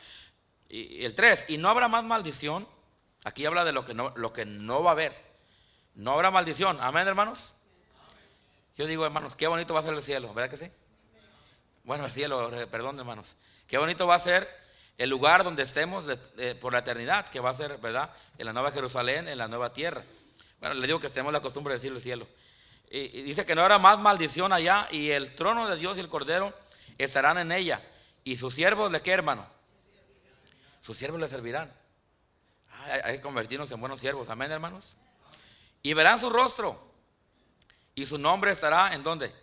Y, 0.70 1.04
el 1.04 1.16
3, 1.16 1.46
y 1.50 1.58
no 1.58 1.70
habrá 1.70 1.88
más 1.88 2.04
maldición. 2.04 2.68
Aquí 3.26 3.46
habla 3.46 3.66
de 3.66 3.74
lo 3.74 3.84
que, 3.86 3.94
no, 3.94 4.14
lo 4.16 4.32
que 4.32 4.46
no 4.46 4.84
va 4.84 4.92
a 4.92 4.94
haber. 4.94 5.14
No 5.96 6.14
habrá 6.14 6.32
maldición. 6.32 6.78
Amén, 6.80 7.08
hermanos. 7.08 7.56
Yo 8.78 8.86
digo, 8.86 9.04
hermanos, 9.04 9.36
qué 9.36 9.48
bonito 9.48 9.74
va 9.74 9.82
a 9.82 9.84
ser 9.84 9.94
el 9.94 10.02
cielo, 10.02 10.34
¿verdad 10.34 10.50
que 10.50 10.58
sí? 10.58 10.72
Bueno, 11.84 12.06
el 12.06 12.12
cielo, 12.12 12.50
perdón, 12.72 12.98
hermanos. 13.00 13.36
Qué 13.68 13.78
bonito 13.78 14.08
va 14.08 14.16
a 14.16 14.20
ser 14.20 14.48
el 15.00 15.10
lugar 15.10 15.44
donde 15.44 15.64
estemos 15.64 16.06
por 16.60 16.74
la 16.74 16.80
eternidad, 16.80 17.28
que 17.30 17.40
va 17.40 17.50
a 17.50 17.54
ser, 17.54 17.78
¿verdad? 17.78 18.12
En 18.38 18.46
la 18.46 18.54
nueva 18.54 18.72
Jerusalén, 18.72 19.30
en 19.30 19.38
la 19.38 19.48
nueva 19.48 19.74
tierra. 19.74 20.04
Bueno, 20.60 20.76
le 20.76 20.86
digo 20.86 21.00
que 21.00 21.10
tenemos 21.10 21.32
la 21.32 21.40
costumbre 21.40 21.74
de 21.74 21.80
decir 21.80 21.92
el 21.92 22.02
cielo. 22.02 22.28
Y, 22.92 23.22
dice 23.22 23.46
que 23.46 23.56
no 23.56 23.62
habrá 23.62 23.80
más 23.80 23.98
maldición 24.00 24.52
allá 24.52 24.90
y 24.92 25.12
el 25.12 25.36
trono 25.36 25.70
de 25.70 25.78
Dios 25.78 25.96
y 25.96 26.02
el 26.02 26.10
Cordero 26.10 26.54
estarán 26.98 27.38
en 27.38 27.54
ella. 27.54 27.82
¿Y 28.26 28.36
sus 28.36 28.54
siervos 28.54 28.92
de 28.92 29.02
qué, 29.02 29.12
hermano? 29.12 29.48
Sus 30.82 30.98
siervos 30.98 31.22
le 31.22 31.30
servirán. 31.30 31.72
hay 33.04 33.18
que 33.18 33.22
convertirnos 33.22 33.72
en 33.72 33.80
buenos 33.80 34.02
siervos. 34.02 34.28
Amén, 34.28 34.52
hermanos. 34.52 34.98
Y 35.82 35.94
verán 35.94 36.20
su 36.20 36.30
rostro. 36.30 36.90
Y 37.96 38.06
su 38.06 38.18
nombre 38.18 38.52
estará 38.52 38.94
en 38.94 39.04
dónde? 39.04 39.34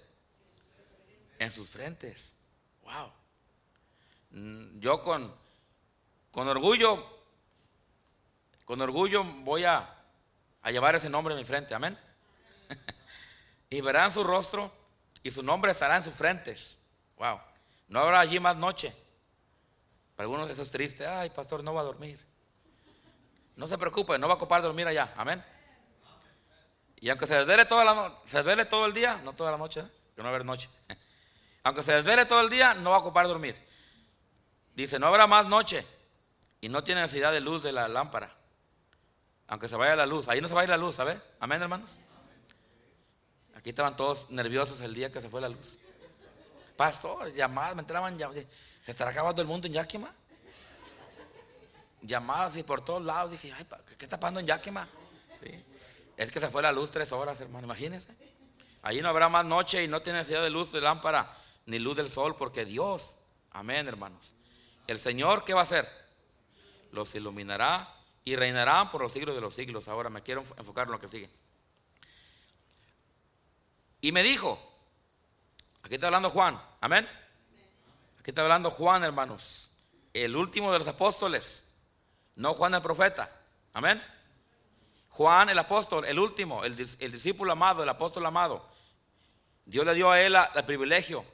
En 1.38 1.50
sus 1.50 1.68
frentes. 1.68 2.36
Wow. 2.82 3.12
Mm, 4.30 4.80
yo 4.80 5.02
con, 5.02 5.32
con 6.36 6.46
orgullo, 6.48 7.02
con 8.66 8.78
orgullo 8.82 9.24
voy 9.24 9.64
a, 9.64 9.88
llevar 10.66 10.94
ese 10.94 11.08
nombre 11.08 11.32
en 11.32 11.40
mi 11.40 11.46
frente, 11.46 11.74
amén. 11.74 11.98
y 13.70 13.80
verán 13.80 14.12
su 14.12 14.22
rostro 14.22 14.70
y 15.22 15.30
su 15.30 15.42
nombre 15.42 15.72
estará 15.72 15.96
en 15.96 16.02
sus 16.02 16.12
frentes. 16.12 16.76
Wow. 17.16 17.40
No 17.88 18.00
habrá 18.00 18.20
allí 18.20 18.38
más 18.38 18.54
noche. 18.54 18.94
Para 20.14 20.24
algunos 20.24 20.50
eso 20.50 20.60
es 20.60 20.70
triste. 20.70 21.06
Ay, 21.06 21.30
pastor, 21.30 21.64
no 21.64 21.72
va 21.72 21.80
a 21.80 21.84
dormir. 21.84 22.20
No 23.56 23.66
se 23.66 23.78
preocupe, 23.78 24.18
no 24.18 24.28
va 24.28 24.34
a 24.34 24.36
ocupar 24.36 24.60
dormir 24.60 24.86
allá. 24.86 25.14
Amén. 25.16 25.42
Y 27.00 27.08
aunque 27.08 27.26
se 27.26 27.34
desvele 27.34 27.64
toda 27.64 27.82
la 27.82 28.20
se 28.26 28.36
desvele 28.36 28.66
todo 28.66 28.84
el 28.84 28.92
día, 28.92 29.22
no 29.24 29.32
toda 29.32 29.52
la 29.52 29.56
noche, 29.56 29.80
¿eh? 29.80 29.90
que 30.14 30.20
no 30.20 30.24
va 30.24 30.32
a 30.32 30.34
haber 30.34 30.44
noche. 30.44 30.68
aunque 31.64 31.82
se 31.82 31.92
desvele 31.92 32.26
todo 32.26 32.42
el 32.42 32.50
día, 32.50 32.74
no 32.74 32.90
va 32.90 32.96
a 32.96 33.00
ocupar 33.00 33.26
dormir. 33.26 33.56
Dice, 34.74 34.98
no 34.98 35.06
habrá 35.06 35.26
más 35.26 35.46
noche 35.46 35.96
y 36.66 36.68
no 36.68 36.82
tiene 36.82 37.00
necesidad 37.00 37.30
de 37.30 37.40
luz 37.40 37.62
de 37.62 37.70
la 37.70 37.86
lámpara. 37.86 38.28
Aunque 39.46 39.68
se 39.68 39.76
vaya 39.76 39.94
la 39.94 40.04
luz. 40.04 40.26
Ahí 40.26 40.40
no 40.40 40.48
se 40.48 40.54
va 40.54 40.62
a 40.62 40.64
ir 40.64 40.70
la 40.70 40.76
luz, 40.76 40.96
¿sabes? 40.96 41.16
Amén, 41.38 41.62
hermanos. 41.62 41.96
Aquí 43.54 43.70
estaban 43.70 43.96
todos 43.96 44.28
nerviosos 44.32 44.80
el 44.80 44.92
día 44.92 45.12
que 45.12 45.20
se 45.20 45.28
fue 45.28 45.40
la 45.40 45.48
luz. 45.48 45.78
Pastor, 46.76 47.32
llamadas, 47.32 47.76
me 47.76 47.82
entraban. 47.82 48.18
¿Se 48.18 48.90
estará 48.90 49.12
acabando 49.12 49.40
el 49.40 49.46
mundo 49.46 49.68
en 49.68 49.74
Yakima? 49.74 50.12
Llamadas 52.02 52.56
y 52.56 52.64
por 52.64 52.84
todos 52.84 53.04
lados. 53.04 53.30
Dije, 53.30 53.52
ay, 53.56 53.64
¿qué 53.96 54.04
está 54.04 54.18
pasando 54.18 54.40
en 54.40 54.48
Yakima? 54.48 54.88
Es 56.16 56.32
que 56.32 56.40
se 56.40 56.48
fue 56.48 56.62
la 56.62 56.72
luz 56.72 56.90
tres 56.90 57.12
horas, 57.12 57.40
hermano, 57.40 57.66
imagínense. 57.66 58.12
Ahí 58.82 59.00
no 59.02 59.08
habrá 59.08 59.28
más 59.28 59.44
noche 59.44 59.84
y 59.84 59.86
no 59.86 60.02
tiene 60.02 60.18
necesidad 60.18 60.42
de 60.42 60.50
luz 60.50 60.72
de 60.72 60.80
lámpara 60.80 61.32
ni 61.66 61.78
luz 61.78 61.96
del 61.96 62.10
sol, 62.10 62.34
porque 62.34 62.64
Dios, 62.64 63.18
amén, 63.52 63.86
hermanos. 63.86 64.34
El 64.88 64.98
Señor, 64.98 65.44
¿qué 65.44 65.54
va 65.54 65.60
a 65.60 65.62
hacer? 65.62 66.05
Los 66.96 67.14
iluminará 67.14 67.94
y 68.24 68.36
reinarán 68.36 68.90
por 68.90 69.02
los 69.02 69.12
siglos 69.12 69.34
de 69.34 69.42
los 69.42 69.54
siglos. 69.54 69.86
Ahora 69.86 70.08
me 70.08 70.22
quiero 70.22 70.42
enfocar 70.56 70.86
en 70.86 70.92
lo 70.92 70.98
que 70.98 71.08
sigue. 71.08 71.28
Y 74.00 74.12
me 74.12 74.22
dijo, 74.22 74.58
aquí 75.82 75.96
está 75.96 76.06
hablando 76.06 76.30
Juan, 76.30 76.58
amén. 76.80 77.06
Aquí 78.18 78.30
está 78.30 78.40
hablando 78.40 78.70
Juan, 78.70 79.04
hermanos, 79.04 79.70
el 80.14 80.34
último 80.34 80.72
de 80.72 80.78
los 80.78 80.88
apóstoles, 80.88 81.70
no 82.34 82.54
Juan 82.54 82.74
el 82.74 82.82
profeta, 82.82 83.30
amén. 83.74 84.02
Juan 85.10 85.50
el 85.50 85.58
apóstol, 85.58 86.06
el 86.06 86.18
último, 86.18 86.64
el, 86.64 86.76
discípulo 86.76 87.52
amado, 87.52 87.82
el 87.82 87.88
apóstol 87.90 88.24
amado. 88.24 88.66
Dios 89.66 89.84
le 89.84 89.94
dio 89.94 90.10
a 90.10 90.20
él 90.20 90.34
el 90.54 90.64
privilegio 90.64 91.24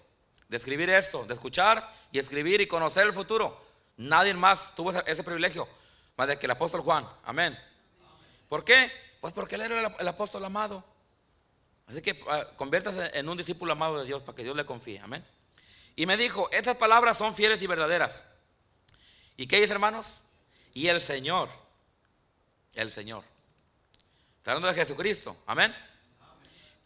de 0.48 0.56
escribir 0.56 0.90
esto, 0.90 1.24
de 1.24 1.34
escuchar 1.34 1.88
y 2.10 2.18
escribir 2.18 2.60
y 2.60 2.66
conocer 2.66 3.06
el 3.06 3.12
futuro. 3.12 3.71
Nadie 3.96 4.34
más 4.34 4.74
tuvo 4.74 4.92
ese, 4.92 5.22
privilegio 5.22 5.68
más 6.16 6.28
de 6.28 6.38
que 6.38 6.46
el 6.46 6.52
apóstol 6.52 6.80
Juan. 6.80 7.08
Amén. 7.24 7.58
¿Por 8.48 8.64
qué? 8.64 8.90
Pues 9.20 9.32
porque 9.32 9.54
él 9.54 9.62
era 9.62 9.94
el, 9.98 10.08
apóstol 10.08 10.44
amado. 10.44 10.84
Así 11.86 12.00
que 12.02 12.22
ah, 12.28 12.46
conviértase 12.56 13.18
en 13.18 13.28
un 13.28 13.36
discípulo 13.36 13.72
amado 13.72 14.00
de 14.00 14.06
Dios 14.06 14.22
para 14.22 14.36
que 14.36 14.42
Dios 14.42 14.56
le 14.56 14.66
confíe. 14.66 14.98
Amén. 15.00 15.24
Y 15.94 16.06
me 16.06 16.16
dijo, 16.16 16.50
estas 16.52 16.76
palabras 16.76 17.18
son 17.18 17.34
fieles 17.34 17.62
y 17.62 17.66
verdaderas. 17.66 18.24
¿Y 19.36 19.46
qué 19.46 19.60
dice, 19.60 19.72
hermanos? 19.72 20.22
Y 20.74 20.88
el 20.88 21.00
Señor, 21.00 21.48
el 22.74 22.90
Señor. 22.90 23.24
Está 24.38 24.52
hablando 24.52 24.68
de 24.68 24.74
Jesucristo. 24.74 25.36
Amén. 25.46 25.74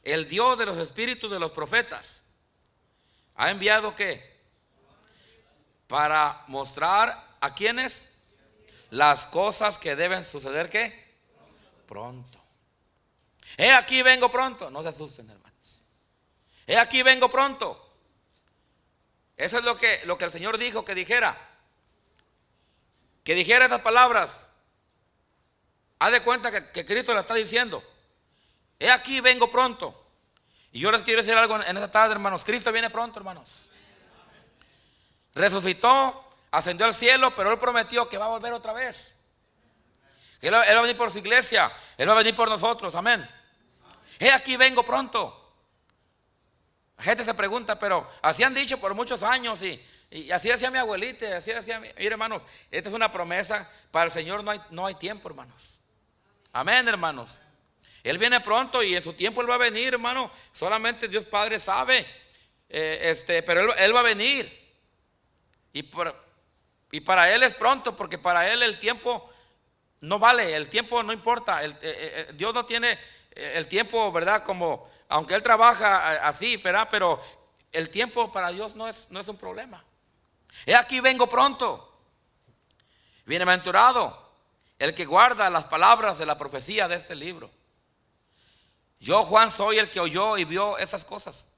El 0.02 0.28
Dios 0.28 0.58
de 0.58 0.66
los 0.66 0.78
espíritus 0.78 1.30
de 1.30 1.38
los 1.38 1.52
profetas. 1.52 2.22
¿Ha 3.34 3.50
enviado 3.50 3.94
qué? 3.96 4.35
Para 5.86 6.44
mostrar 6.48 7.36
a 7.40 7.54
quienes 7.54 8.10
las 8.90 9.26
cosas 9.26 9.78
que 9.78 9.96
deben 9.96 10.24
suceder 10.24 10.70
qué? 10.70 11.06
Pronto. 11.86 12.40
He 13.56 13.72
aquí 13.72 14.02
vengo 14.02 14.30
pronto. 14.30 14.70
No 14.70 14.82
se 14.82 14.88
asusten, 14.88 15.30
hermanos. 15.30 15.82
He 16.66 16.76
aquí 16.76 17.02
vengo 17.02 17.30
pronto. 17.30 17.82
Eso 19.36 19.58
es 19.58 19.64
lo 19.64 19.76
que, 19.76 20.02
lo 20.04 20.18
que 20.18 20.24
el 20.24 20.30
Señor 20.30 20.58
dijo 20.58 20.84
que 20.84 20.94
dijera. 20.94 21.38
Que 23.22 23.34
dijera 23.34 23.66
estas 23.66 23.82
palabras. 23.82 24.48
Haz 25.98 26.12
de 26.12 26.22
cuenta 26.22 26.50
que, 26.50 26.70
que 26.72 26.86
Cristo 26.86 27.14
la 27.14 27.20
está 27.20 27.34
diciendo. 27.34 27.82
He 28.78 28.90
aquí 28.90 29.20
vengo 29.20 29.50
pronto. 29.50 30.04
Y 30.72 30.80
yo 30.80 30.90
les 30.90 31.02
quiero 31.02 31.22
decir 31.22 31.36
algo 31.36 31.56
en 31.56 31.76
esta 31.76 31.90
tarde, 31.90 32.12
hermanos. 32.12 32.44
Cristo 32.44 32.72
viene 32.72 32.90
pronto, 32.90 33.18
hermanos. 33.18 33.70
Resucitó, 35.36 36.24
ascendió 36.50 36.86
al 36.86 36.94
cielo, 36.94 37.34
pero 37.34 37.52
Él 37.52 37.58
prometió 37.58 38.08
que 38.08 38.18
va 38.18 38.24
a 38.24 38.30
volver 38.30 38.52
otra 38.54 38.72
vez. 38.72 39.14
Él, 40.40 40.52
va 40.52 40.62
a 40.62 40.80
venir 40.80 40.96
por 40.96 41.10
su 41.10 41.18
iglesia. 41.18 41.70
Él 41.96 42.08
va 42.08 42.14
a 42.14 42.18
venir 42.18 42.34
por 42.34 42.48
nosotros. 42.48 42.94
Amén. 42.94 43.28
He 44.18 44.30
aquí 44.32 44.56
vengo 44.56 44.82
pronto. 44.82 45.54
La 46.96 47.04
gente 47.04 47.24
se 47.24 47.34
pregunta, 47.34 47.78
pero 47.78 48.10
así 48.22 48.42
han 48.42 48.54
dicho 48.54 48.78
por 48.80 48.94
muchos 48.94 49.22
años 49.22 49.60
y, 49.62 50.30
así 50.30 50.48
decía 50.48 50.70
mi 50.70 50.78
abuelita, 50.78 51.36
así 51.36 51.52
decía 51.52 51.78
mi... 51.78 51.88
Mire, 51.88 52.12
hermanos, 52.12 52.42
esta 52.70 52.88
es 52.88 52.94
una 52.94 53.12
promesa. 53.12 53.70
Para 53.90 54.06
el 54.06 54.10
Señor 54.10 54.42
no 54.42 54.50
hay, 54.50 54.60
no 54.70 54.86
hay 54.86 54.94
tiempo, 54.94 55.28
hermanos. 55.28 55.80
Amén, 56.52 56.88
hermanos. 56.88 57.38
Él 58.02 58.16
viene 58.16 58.40
pronto 58.40 58.82
y 58.82 58.96
en 58.96 59.02
su 59.02 59.12
tiempo 59.12 59.42
Él 59.42 59.50
va 59.50 59.56
a 59.56 59.58
venir, 59.58 59.92
hermano. 59.92 60.30
Solamente 60.52 61.08
Dios 61.08 61.26
Padre 61.26 61.60
sabe. 61.60 62.06
Eh, 62.68 63.00
este, 63.02 63.42
pero 63.42 63.74
él, 63.74 63.94
va 63.94 64.00
a 64.00 64.04
venir. 64.04 64.65
Y, 66.90 67.00
para 67.00 67.30
Él 67.30 67.42
es 67.42 67.54
pronto, 67.54 67.94
porque 67.94 68.16
para 68.16 68.50
Él 68.50 68.62
el 68.62 68.78
tiempo 68.78 69.30
no 70.00 70.18
vale, 70.18 70.54
el 70.54 70.70
tiempo 70.70 71.02
no 71.02 71.12
importa. 71.12 71.62
Eh, 71.62 71.76
eh, 71.82 72.30
Dios 72.32 72.54
no 72.54 72.64
tiene 72.64 72.98
el 73.32 73.68
tiempo, 73.68 74.10
¿verdad? 74.10 74.42
Como, 74.42 74.88
aunque 75.08 75.34
Él 75.34 75.42
trabaja 75.42 76.26
así, 76.26 76.56
¿verdad? 76.56 76.88
Pero 76.90 77.20
el 77.72 77.90
tiempo 77.90 78.32
para 78.32 78.50
Dios 78.52 78.74
no 78.74 78.88
es, 78.88 79.08
no 79.10 79.20
es 79.20 79.28
un 79.28 79.36
problema. 79.36 79.84
He 80.64 80.74
aquí 80.74 81.00
vengo 81.00 81.28
pronto. 81.28 81.92
Bienaventurado 83.26 84.26
el 84.78 84.94
que 84.94 85.04
guarda 85.04 85.50
las 85.50 85.66
palabras 85.66 86.16
de 86.16 86.24
la 86.24 86.38
profecía 86.38 86.88
de 86.88 86.96
este 86.96 87.14
libro. 87.14 87.50
Yo, 88.98 89.22
Juan, 89.24 89.50
soy 89.50 89.78
el 89.78 89.90
que 89.90 90.00
oyó 90.00 90.38
y 90.38 90.44
vio 90.44 90.78
esas 90.78 91.04
cosas. 91.04 91.48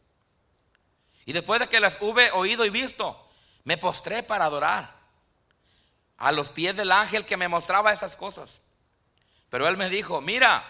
Y 1.25 1.33
después 1.33 1.61
de 1.61 1.69
que 1.69 1.79
las 1.79 1.99
hube 2.01 2.33
oído 2.33 2.65
y 2.65 2.71
visto, 2.71 3.28
me 3.69 3.77
postré 3.77 4.23
para 4.23 4.47
adorar 4.47 4.91
a 6.17 6.33
los 6.33 6.49
pies 6.49 6.75
del 6.75 6.91
ángel 6.91 7.27
que 7.27 7.37
me 7.37 7.49
mostraba 7.49 7.93
esas 7.93 8.17
cosas. 8.17 8.63
Pero 9.51 9.69
él 9.69 9.77
me 9.77 9.91
dijo, 9.91 10.23
mira, 10.23 10.65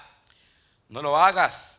no 0.88 1.00
lo 1.00 1.17
hagas, 1.17 1.78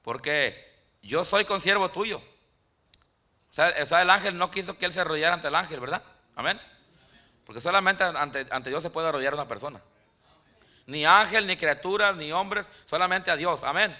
porque 0.00 0.80
yo 1.02 1.24
soy 1.24 1.44
consiervo 1.44 1.90
tuyo. 1.90 2.18
O 2.18 3.52
sea, 3.52 3.70
el 3.70 4.10
ángel 4.10 4.38
no 4.38 4.48
quiso 4.48 4.78
que 4.78 4.86
él 4.86 4.92
se 4.92 5.00
arrollara 5.00 5.34
ante 5.34 5.48
el 5.48 5.56
ángel, 5.56 5.80
¿verdad? 5.80 6.04
Amén. 6.36 6.60
Porque 7.44 7.60
solamente 7.60 8.04
ante, 8.04 8.46
ante 8.48 8.70
Dios 8.70 8.84
se 8.84 8.90
puede 8.90 9.08
arrollar 9.08 9.34
una 9.34 9.48
persona. 9.48 9.82
Ni 10.86 11.04
ángel, 11.04 11.48
ni 11.48 11.56
criaturas, 11.56 12.14
ni 12.14 12.30
hombres, 12.30 12.70
solamente 12.84 13.32
a 13.32 13.36
Dios. 13.36 13.64
Amén. 13.64 13.98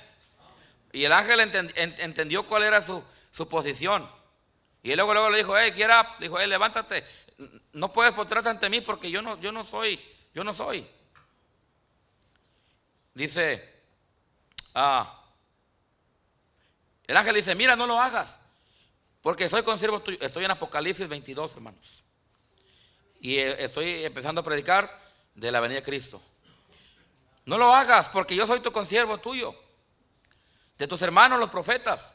Y 0.93 1.05
el 1.05 1.13
ángel 1.13 1.41
entendió 1.41 2.47
cuál 2.47 2.63
era 2.63 2.81
su, 2.81 3.03
posición. 3.51 4.09
Y 4.83 4.95
luego, 4.95 5.13
luego 5.13 5.31
le 5.31 5.39
dijo, 5.39 5.59
hey, 5.59 5.73
quiera, 5.73 6.17
dijo, 6.21 6.39
hey, 6.39 6.47
levántate. 6.47 7.05
No 7.73 7.93
puedes 7.93 8.13
postrarte 8.13 8.49
ante 8.49 8.69
mí 8.69 8.81
porque 8.81 9.11
yo 9.11 9.23
no, 9.23 9.39
yo 9.41 9.53
no 9.53 9.65
soy, 9.65 10.01
yo 10.35 10.45
no 10.45 10.55
soy. 10.55 10.87
Dice, 13.15 13.83
ah, 14.75 15.25
el 17.07 17.17
ángel 17.17 17.35
dice, 17.35 17.55
mira, 17.55 17.75
no 17.75 17.87
lo 17.87 18.01
hagas. 18.01 18.39
Porque 19.23 19.49
soy 19.49 19.63
consiervo 19.63 20.01
tuyo. 20.01 20.19
Estoy 20.21 20.45
en 20.45 20.53
Apocalipsis 20.53 21.09
22, 21.09 21.53
hermanos. 21.53 22.05
Y 23.21 23.37
eh, 23.39 23.65
estoy 23.65 24.05
empezando 24.05 24.41
a 24.41 24.45
predicar 24.45 24.97
de 25.35 25.51
la 25.51 25.61
venida 25.61 25.81
de 25.81 25.85
Cristo. 25.85 26.23
No 27.45 27.59
lo 27.59 27.75
hagas 27.75 28.09
porque 28.09 28.37
yo 28.37 28.47
soy 28.47 28.61
tu 28.61 28.71
consiervo 28.71 29.19
tuyo, 29.19 29.55
de 30.77 30.87
tus 30.87 31.01
hermanos 31.03 31.41
los 31.41 31.51
profetas 31.51 32.15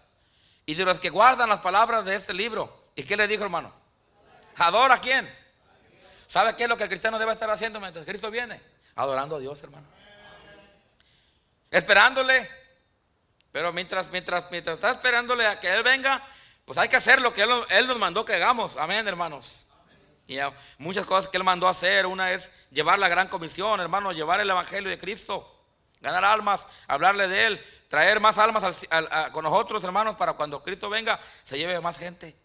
y 0.66 0.76
de 0.76 0.86
los 0.86 1.00
que 1.00 1.10
guardan 1.10 1.50
las 1.50 1.60
palabras 1.60 2.06
de 2.06 2.16
este 2.16 2.34
libro. 2.34 2.92
¿Y 2.96 3.04
qué 3.04 3.18
le 3.18 3.28
dijo 3.28 3.44
hermano? 3.44 3.74
¿Adora 4.58 4.96
a 4.96 5.02
quién? 5.02 5.30
¿Sabe 6.28 6.56
qué 6.56 6.64
es 6.64 6.70
lo 6.70 6.78
que 6.78 6.84
el 6.84 6.90
cristiano 6.90 7.20
debe 7.20 7.34
estar 7.34 7.50
haciendo 7.50 7.80
mientras 7.80 8.06
Cristo 8.06 8.32
viene? 8.32 8.62
Adorando 8.96 9.36
a 9.36 9.40
Dios, 9.40 9.62
hermano. 9.64 9.88
Esperándole. 11.70 12.50
Pero 13.52 13.72
mientras, 13.74 14.10
mientras, 14.12 14.50
mientras 14.50 14.76
está 14.76 14.92
esperándole 14.92 15.46
a 15.46 15.60
que 15.60 15.70
Él 15.70 15.84
venga, 15.84 16.26
pues 16.66 16.78
hay 16.78 16.90
que 16.90 16.96
hacer 16.96 17.22
lo 17.22 17.34
que 17.34 17.44
Él, 17.44 17.52
él 17.70 17.88
nos 17.88 18.00
mandó 18.00 18.26
que 18.26 18.34
hagamos. 18.34 18.78
Amén, 18.78 19.08
hermanos. 19.08 19.68
Y 20.28 20.38
muchas 20.78 21.06
cosas 21.06 21.30
que 21.30 21.38
Él 21.38 21.44
mandó 21.44 21.68
hacer. 21.68 22.06
Una 22.06 22.32
es 22.32 22.52
llevar 22.72 22.98
la 23.00 23.10
gran 23.10 23.28
comisión, 23.28 23.80
hermano, 23.80 24.12
llevar 24.12 24.40
el 24.40 24.50
Evangelio 24.50 24.90
de 24.90 24.98
Cristo, 24.98 25.66
ganar 26.00 26.24
almas, 26.26 26.66
hablarle 26.88 27.28
de 27.28 27.46
Él, 27.48 27.66
traer 27.94 28.20
más 28.20 28.40
almas 28.40 28.88
con 29.32 29.44
nosotros, 29.44 29.84
hermanos, 29.84 30.16
para 30.16 30.34
cuando 30.34 30.64
Cristo 30.64 30.90
venga 30.90 31.20
se 31.44 31.60
lleve 31.60 31.80
más 31.80 32.00
gente. 32.00 32.36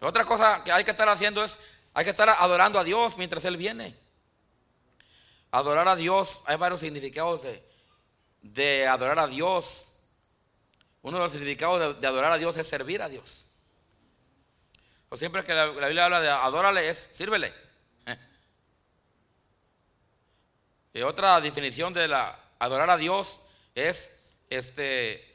Otra 0.00 0.24
cosa 0.24 0.62
que 0.62 0.70
hay 0.70 0.84
que 0.84 0.92
estar 0.92 1.08
haciendo 1.08 1.42
es, 1.42 1.58
hay 1.92 2.04
que 2.04 2.12
estar 2.12 2.28
adorando 2.28 2.78
a 2.78 2.84
Dios 2.84 3.16
mientras 3.18 3.44
Él 3.44 3.56
viene. 3.56 3.98
Adorar 5.50 5.88
a 5.88 5.96
Dios, 5.96 6.38
hay 6.46 6.54
varios 6.54 6.82
significados 6.82 7.40
de, 8.42 8.86
adorar 8.86 9.18
a 9.18 9.26
Dios. 9.26 9.92
Uno 11.02 11.16
de 11.16 11.24
los 11.24 11.32
significados 11.32 12.00
de 12.00 12.06
adorar 12.06 12.30
a 12.30 12.38
Dios 12.38 12.56
es 12.56 12.68
servir 12.68 13.02
a 13.02 13.08
Dios. 13.08 13.48
O 15.08 15.16
siempre 15.16 15.44
que 15.44 15.52
la, 15.52 15.66
Biblia 15.66 16.04
habla 16.04 16.20
de 16.20 16.28
adórale 16.28 16.88
es 16.88 17.10
sírvele. 17.12 17.52
Y 20.94 21.02
otra 21.02 21.40
definición 21.40 21.92
de 21.92 22.06
la 22.06 22.38
adorar 22.60 22.88
a 22.90 22.96
Dios 22.96 23.42
es 23.74 24.17
este 24.50 25.30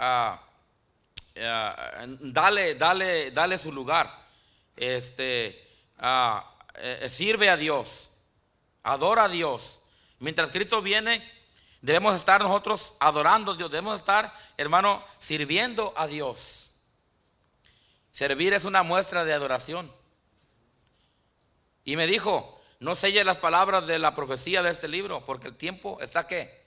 dale, 1.36 2.76
dale, 2.76 3.32
dale 3.32 3.58
su 3.58 3.72
lugar. 3.72 4.24
Este 4.76 5.68
eh, 6.76 7.08
sirve 7.10 7.50
a 7.50 7.58
Dios, 7.58 8.12
adora 8.84 9.26
a 9.26 9.30
Dios. 9.30 9.80
Mientras 10.20 10.52
Cristo 10.52 10.82
viene, 10.82 11.24
debemos 11.82 12.16
estar 12.16 12.42
nosotros 12.42 12.96
adorando 13.00 13.52
a 13.52 13.56
Dios, 13.58 13.70
debemos 13.70 14.00
estar, 14.00 14.34
hermano, 14.58 15.04
sirviendo 15.20 15.94
a 15.98 16.08
Dios. 16.08 16.72
Servir 18.12 18.54
es 18.54 18.64
una 18.64 18.84
muestra 18.84 19.26
de 19.26 19.34
adoración. 19.34 19.92
Y 21.84 21.96
me 21.96 22.08
dijo, 22.08 22.62
no 22.80 22.96
selle 22.96 23.24
las 23.24 23.38
palabras 23.38 23.88
de 23.88 24.00
la 24.00 24.16
profecía 24.16 24.64
de 24.64 24.70
este 24.70 24.88
libro, 24.88 25.26
porque 25.26 25.50
el 25.50 25.58
tiempo 25.58 26.00
está 26.00 26.28
qué. 26.28 26.63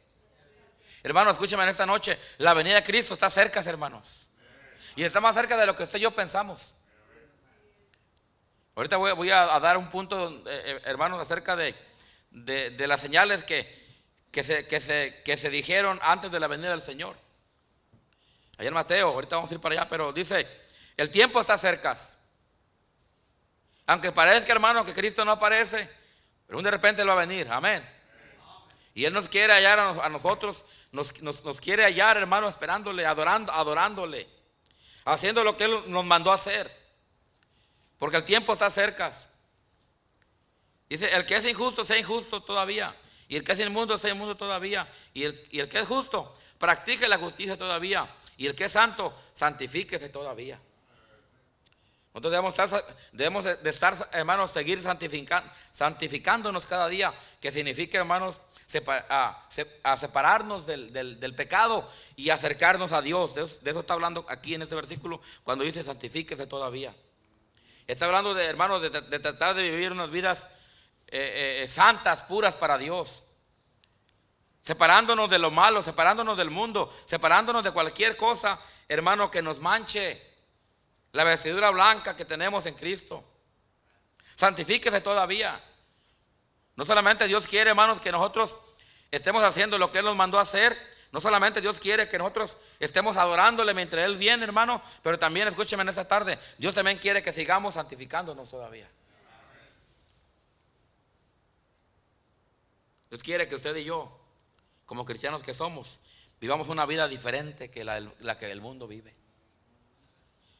Hermanos, 1.07 1.35
escúcheme 1.35 1.63
en 1.63 1.69
esta 1.69 1.87
noche, 1.87 2.19
la 2.39 2.53
venida 2.53 2.75
de 2.75 2.83
Cristo 2.83 3.15
está 3.15 3.31
cerca, 3.31 3.61
hermanos. 3.61 4.27
Y 4.97 5.05
está 5.05 5.21
más 5.21 5.37
cerca 5.37 5.57
de 5.57 5.65
lo 5.65 5.77
que 5.77 5.85
usted 5.85 6.01
y 6.01 6.03
yo 6.03 6.11
pensamos. 6.11 6.75
Ahorita 8.75 8.97
voy, 8.97 9.31
a, 9.31 9.61
dar 9.61 9.77
un 9.77 9.89
punto, 9.89 10.29
eh, 10.29 10.43
eh, 10.47 10.81
hermanos, 10.85 11.21
acerca 11.21 11.55
de, 11.55 11.77
de, 12.33 12.87
las 12.89 13.01
señales 13.01 13.45
que, 13.45 14.03
que, 14.33 14.43
se, 14.43 14.67
que, 14.67 14.81
se, 14.81 15.23
que 15.25 15.37
se 15.37 15.49
dijeron 15.49 16.01
antes 16.03 16.33
de 16.33 16.41
la 16.41 16.49
venida 16.49 16.71
del 16.71 16.83
Señor. 16.83 17.17
Ayer 18.59 18.73
Mateo, 18.73 19.11
ahorita 19.11 19.37
vamos 19.37 19.53
a 19.53 19.55
ir 19.55 19.61
para 19.61 19.77
allá, 19.77 19.89
pero 19.89 20.13
dice, 20.13 20.45
el 20.97 21.09
tiempo 21.11 21.41
está 21.41 21.57
cerca. 21.57 21.95
Aunque 23.87 24.11
parezca, 24.11 24.53
hermano, 24.53 24.85
que 24.85 24.93
Cristo 24.93 25.25
no 25.25 25.31
aparece, 25.31 25.89
pero 26.49 26.61
de 26.61 26.71
repente 26.73 27.03
Él 27.03 27.09
va 27.09 27.13
a 27.13 27.25
venir. 27.25 27.47
Amén. 27.49 27.96
Y 28.97 29.05
Él 29.05 29.13
nos 29.13 29.29
quiere 29.29 29.53
hallar 29.53 29.79
a 29.79 30.09
nosotros, 30.09 30.65
nos, 30.91 31.21
nos, 31.21 31.61
quiere 31.61 31.85
hallar, 31.85 32.17
hermano, 32.17 32.49
esperándole, 32.49 33.05
adorando, 33.05 33.53
adorándole, 33.53 34.27
haciendo 35.05 35.45
lo 35.45 35.55
que 35.55 35.65
Él 35.65 35.83
nos 35.89 36.07
mandó 36.07 36.33
a 36.33 36.37
hacer. 36.37 36.75
Porque 37.99 38.17
el 38.17 38.25
tiempo 38.25 38.55
está 38.55 38.71
cerca. 38.71 39.11
Dice, 40.89 41.15
el 41.15 41.27
que 41.27 41.37
es 41.37 41.45
injusto, 41.45 41.85
sea 41.85 41.99
injusto 41.99 42.43
todavía. 42.43 42.97
Y 43.29 43.37
el 43.37 43.45
que 43.45 43.53
es 43.53 43.61
inmundo, 43.61 43.99
sea 43.99 44.13
inmundo 44.13 44.35
todavía. 44.35 44.91
Y 45.13 45.25
el, 45.25 45.47
y 45.51 45.61
el 45.61 45.69
que 45.69 45.81
es 45.81 45.87
justo, 45.87 46.35
practique 46.57 47.07
la 47.07 47.19
justicia 47.19 47.59
todavía. 47.59 48.11
Y 48.39 48.47
el 48.47 48.55
que 48.55 48.65
es 48.65 48.73
santo, 48.73 49.15
santifíquese 49.35 50.09
todavía. 50.09 50.59
Nosotros 52.15 52.33
debemos 52.33 52.59
estar, 52.59 52.97
debemos 53.13 53.45
de 53.45 53.69
estar, 53.69 54.09
hermanos, 54.13 54.53
seguir 54.53 54.83
santificándonos 55.71 56.65
cada 56.65 56.89
día, 56.89 57.13
que 57.43 57.53
significa, 57.53 57.99
hermanos, 57.99 58.39
a, 58.87 59.97
separarnos 59.97 60.67
del, 60.67 61.35
pecado 61.37 61.89
y 62.17 62.31
acercarnos 62.31 62.93
a 62.93 63.03
Dios. 63.03 63.35
De 63.35 63.71
eso, 63.71 63.81
está 63.81 63.95
hablando 63.95 64.27
aquí 64.29 64.55
en 64.55 64.63
este 64.63 64.75
versículo, 64.75 65.21
cuando 65.45 65.65
dice 65.65 65.85
santifíquese 65.85 66.47
todavía. 66.47 66.95
Está 67.87 68.07
hablando 68.07 68.35
de, 68.35 68.45
hermanos, 68.45 68.83
de, 68.83 68.91
tratar 68.91 69.55
de 69.55 69.63
vivir 69.63 69.93
unas 69.93 70.11
vidas 70.11 70.49
eh, 71.07 71.61
eh, 71.63 71.69
santas, 71.69 72.23
puras 72.23 72.57
para 72.57 72.79
Dios. 72.79 73.23
Separándonos 74.61 75.31
de 75.31 75.39
lo 75.39 75.53
malo, 75.53 75.81
separándonos 75.81 76.37
del 76.37 76.51
mundo, 76.51 76.93
separándonos 77.05 77.63
de 77.63 77.71
cualquier 77.71 78.17
cosa, 78.17 78.59
hermano, 78.89 79.31
que 79.31 79.41
nos 79.41 79.61
manche 79.61 80.21
la 81.13 81.23
vestidura 81.23 81.71
blanca 81.71 82.17
que 82.17 82.25
tenemos 82.25 82.67
en 82.67 82.75
Cristo. 82.75 83.23
Santifíquese 84.35 85.01
todavía. 85.01 85.63
No 86.77 86.85
solamente 86.85 87.27
Dios 87.27 87.47
quiere, 87.47 87.71
hermanos, 87.71 88.01
que 88.01 88.13
nosotros 88.13 88.57
estemos 89.11 89.43
haciendo 89.43 89.79
lo 89.79 89.91
que 89.91 89.99
Él 89.99 90.05
nos 90.05 90.17
mandó 90.17 90.39
a 90.39 90.43
hacer. 90.43 90.77
No 91.13 91.21
solamente 91.21 91.61
Dios 91.61 91.81
quiere 91.81 92.09
que 92.09 92.19
nosotros 92.19 92.57
estemos 92.79 93.17
adorándole 93.17 93.73
mientras 93.73 94.05
Él 94.05 94.19
viene, 94.19 94.45
hermano, 94.45 94.83
pero 95.03 95.19
también, 95.19 95.49
escúcheme 95.49 95.83
en 95.83 95.89
esta 95.89 96.07
tarde, 96.07 96.39
Dios 96.59 96.75
también 96.75 96.99
quiere 96.99 97.23
que 97.23 97.33
sigamos 97.33 97.75
santificándonos 97.75 98.51
todavía. 98.51 98.89
Dios 103.09 103.23
quiere 103.23 103.49
que 103.49 103.55
usted 103.55 103.75
y 103.77 103.85
yo, 103.85 104.21
como 104.85 105.07
cristianos 105.07 105.43
que 105.43 105.55
somos, 105.55 106.01
vivamos 106.41 106.69
una 106.69 106.85
vida 106.87 107.09
diferente 107.09 107.71
que 107.71 107.85
la, 107.85 108.39
que 108.39 108.51
el 108.51 108.61
mundo 108.61 108.87
vive. 108.87 109.15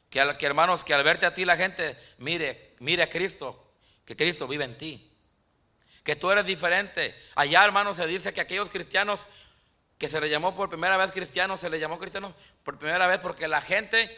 Que, 0.09 0.21
hermanos, 0.47 0.83
que 0.83 0.93
al 0.93 1.03
verte 1.03 1.25
a 1.25 1.33
ti 1.33 1.45
la 1.45 1.57
gente 1.57 1.97
mire, 2.17 2.75
mire 2.79 3.03
a 3.03 3.09
Cristo, 3.09 3.73
que 4.05 4.15
Cristo 4.15 4.47
vive 4.47 4.63
en 4.63 4.77
ti. 4.77 5.16
Que 6.07 6.15
tú 6.15 6.31
eres 6.31 6.45
diferente. 6.45 7.13
Allá, 7.35 7.65
hermanos, 7.65 7.97
se 7.97 8.07
dice 8.07 8.31
que 8.33 8.39
aquellos 8.39 8.69
cristianos 8.69 9.27
que 9.97 10.07
se 10.07 10.21
les 10.21 10.31
llamó 10.31 10.55
por 10.55 10.69
primera 10.69 10.95
vez 10.95 11.11
cristianos, 11.11 11.59
se 11.59 11.69
les 11.69 11.81
llamó 11.81 11.99
cristianos 11.99 12.33
por 12.63 12.79
primera 12.79 13.07
vez 13.07 13.19
porque 13.19 13.45
la 13.49 13.59
gente 13.59 14.17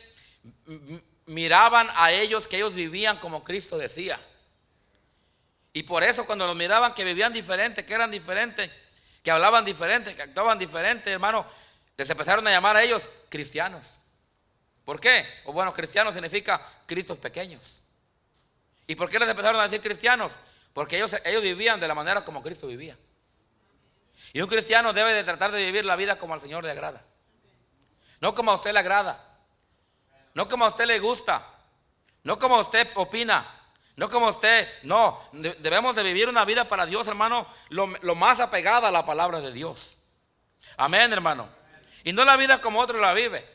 miraban 1.26 1.90
a 1.96 2.12
ellos 2.12 2.48
que 2.48 2.58
ellos 2.58 2.76
vivían 2.76 3.18
como 3.18 3.44
Cristo 3.44 3.76
decía. 3.76 4.20
Y 5.74 5.82
por 5.82 6.04
eso 6.04 6.28
cuando 6.28 6.46
los 6.46 6.56
miraban 6.56 6.94
que 6.94 7.04
vivían 7.04 7.34
diferente, 7.34 7.84
que 7.84 7.96
eran 7.96 8.12
diferentes, 8.12 8.70
que 9.24 9.32
hablaban 9.32 9.66
diferente, 9.66 10.14
que 10.14 10.22
actuaban 10.22 10.60
diferente, 10.60 11.12
hermano, 11.12 11.44
les 11.98 12.08
empezaron 12.08 12.46
a 12.48 12.52
llamar 12.52 12.76
a 12.76 12.84
ellos 12.84 13.10
cristianos. 13.30 14.00
¿Por 14.86 15.02
qué? 15.02 15.26
O 15.46 15.54
bueno, 15.54 15.74
cristiano 15.74 16.14
significa 16.14 16.64
cristos 16.86 17.18
pequeños. 17.18 17.82
¿Y 18.86 18.94
por 18.94 19.10
qué 19.10 19.18
les 19.18 19.30
empezaron 19.30 19.60
a 19.60 19.64
decir 19.64 19.82
cristianos? 19.82 20.34
Porque 20.74 20.98
ellos, 20.98 21.16
ellos 21.26 21.42
vivían 21.42 21.80
de 21.80 21.88
la 21.88 21.96
manera 21.96 22.24
como 22.24 22.42
Cristo 22.42 22.68
vivía. 22.68 22.98
Y 24.34 24.42
un 24.42 24.48
cristiano 24.48 24.94
debe 24.94 25.14
de 25.14 25.24
tratar 25.24 25.52
de 25.52 25.62
vivir 25.62 25.86
la 25.86 25.96
vida 25.96 26.18
como 26.18 26.34
al 26.34 26.42
Señor 26.42 26.64
le 26.64 26.72
agrada. 26.72 27.02
No 28.22 28.36
como 28.36 28.52
a 28.52 28.56
usted 28.56 28.74
le 28.74 28.80
agrada. 28.80 29.26
No 30.34 30.48
como 30.48 30.66
a 30.66 30.70
usted 30.70 30.86
le 30.86 31.00
gusta. 31.00 31.46
No 32.24 32.38
como 32.38 32.56
a 32.56 32.60
usted 32.60 32.88
opina. 32.96 33.60
No 33.96 34.10
como 34.10 34.30
usted. 34.30 34.68
No, 34.84 35.20
debemos 35.32 35.96
de 35.96 36.04
vivir 36.04 36.30
una 36.30 36.46
vida 36.46 36.68
para 36.68 36.86
Dios, 36.86 37.08
hermano, 37.08 37.48
lo, 37.70 37.88
lo 37.88 38.16
más 38.16 38.40
apegada 38.40 38.90
a 38.90 38.92
la 38.92 39.06
palabra 39.06 39.42
de 39.42 39.52
Dios. 39.52 39.98
Amén, 40.78 41.12
hermano. 41.12 41.50
Y 42.04 42.14
no 42.14 42.24
la 42.24 42.38
vida 42.38 42.62
como 42.62 42.80
otro 42.80 43.00
la 43.00 43.14
vive. 43.14 43.46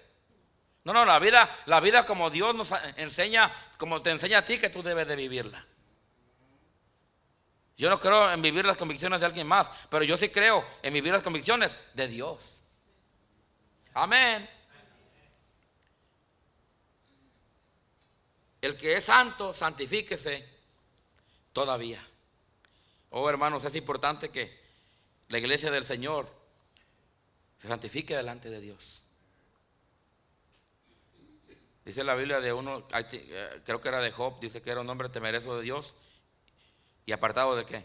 No, 0.85 0.93
no, 0.93 1.05
la 1.07 1.19
vida, 1.19 1.49
la 1.65 1.81
vida 1.81 2.05
como 2.05 2.29
Dios 2.29 2.55
nos 2.55 2.73
enseña, 2.97 3.51
como 3.79 4.03
te 4.03 4.11
enseña 4.11 4.39
a 4.39 4.45
ti 4.45 4.59
que 4.59 4.69
tú 4.69 4.83
debes 4.83 5.07
de 5.07 5.17
vivirla. 5.17 5.65
Yo 7.77 7.91
no 7.91 7.99
creo 7.99 8.31
en 8.31 8.41
vivir 8.41 8.65
las 8.65 8.77
convicciones 8.77 9.21
de 9.21 9.27
alguien 9.27 9.47
más, 9.47 9.71
pero 9.91 10.05
yo 10.05 10.17
sí 10.17 10.29
creo 10.29 10.65
en 10.83 10.95
vivir 10.95 11.13
las 11.13 11.23
convicciones 11.23 11.77
de 11.95 12.07
Dios. 12.07 12.63
Amén. 13.95 14.49
El 18.61 18.77
que 18.77 18.97
es 18.97 19.05
santo, 19.05 19.53
santifíquese 19.53 20.49
todavía. 21.53 22.03
Oh, 23.11 23.29
hermanos, 23.29 23.65
es 23.65 23.75
importante 23.75 24.31
que 24.31 24.57
la 25.29 25.39
iglesia 25.39 25.71
del 25.71 25.85
Señor 25.85 26.33
se 27.61 27.69
santifique 27.69 28.17
delante 28.17 28.51
de 28.51 28.61
Dios. 28.61 29.03
Dice 31.85 32.05
la 32.05 32.15
Biblia 32.15 32.41
de 32.41 32.53
uno, 32.53 32.87
eh, 32.95 33.63
creo 33.67 33.81
que 33.81 33.89
era 33.89 34.01
de 34.01 34.11
Job, 34.13 34.41
dice 34.41 34.63
que 34.63 34.71
era 34.71 34.81
un 34.81 34.89
hombre 34.89 35.09
temeroso 35.09 35.57
de 35.57 35.63
Dios 35.63 35.95
y 37.07 37.13
apartado 37.13 37.57
de 37.57 37.65
qué? 37.65 37.85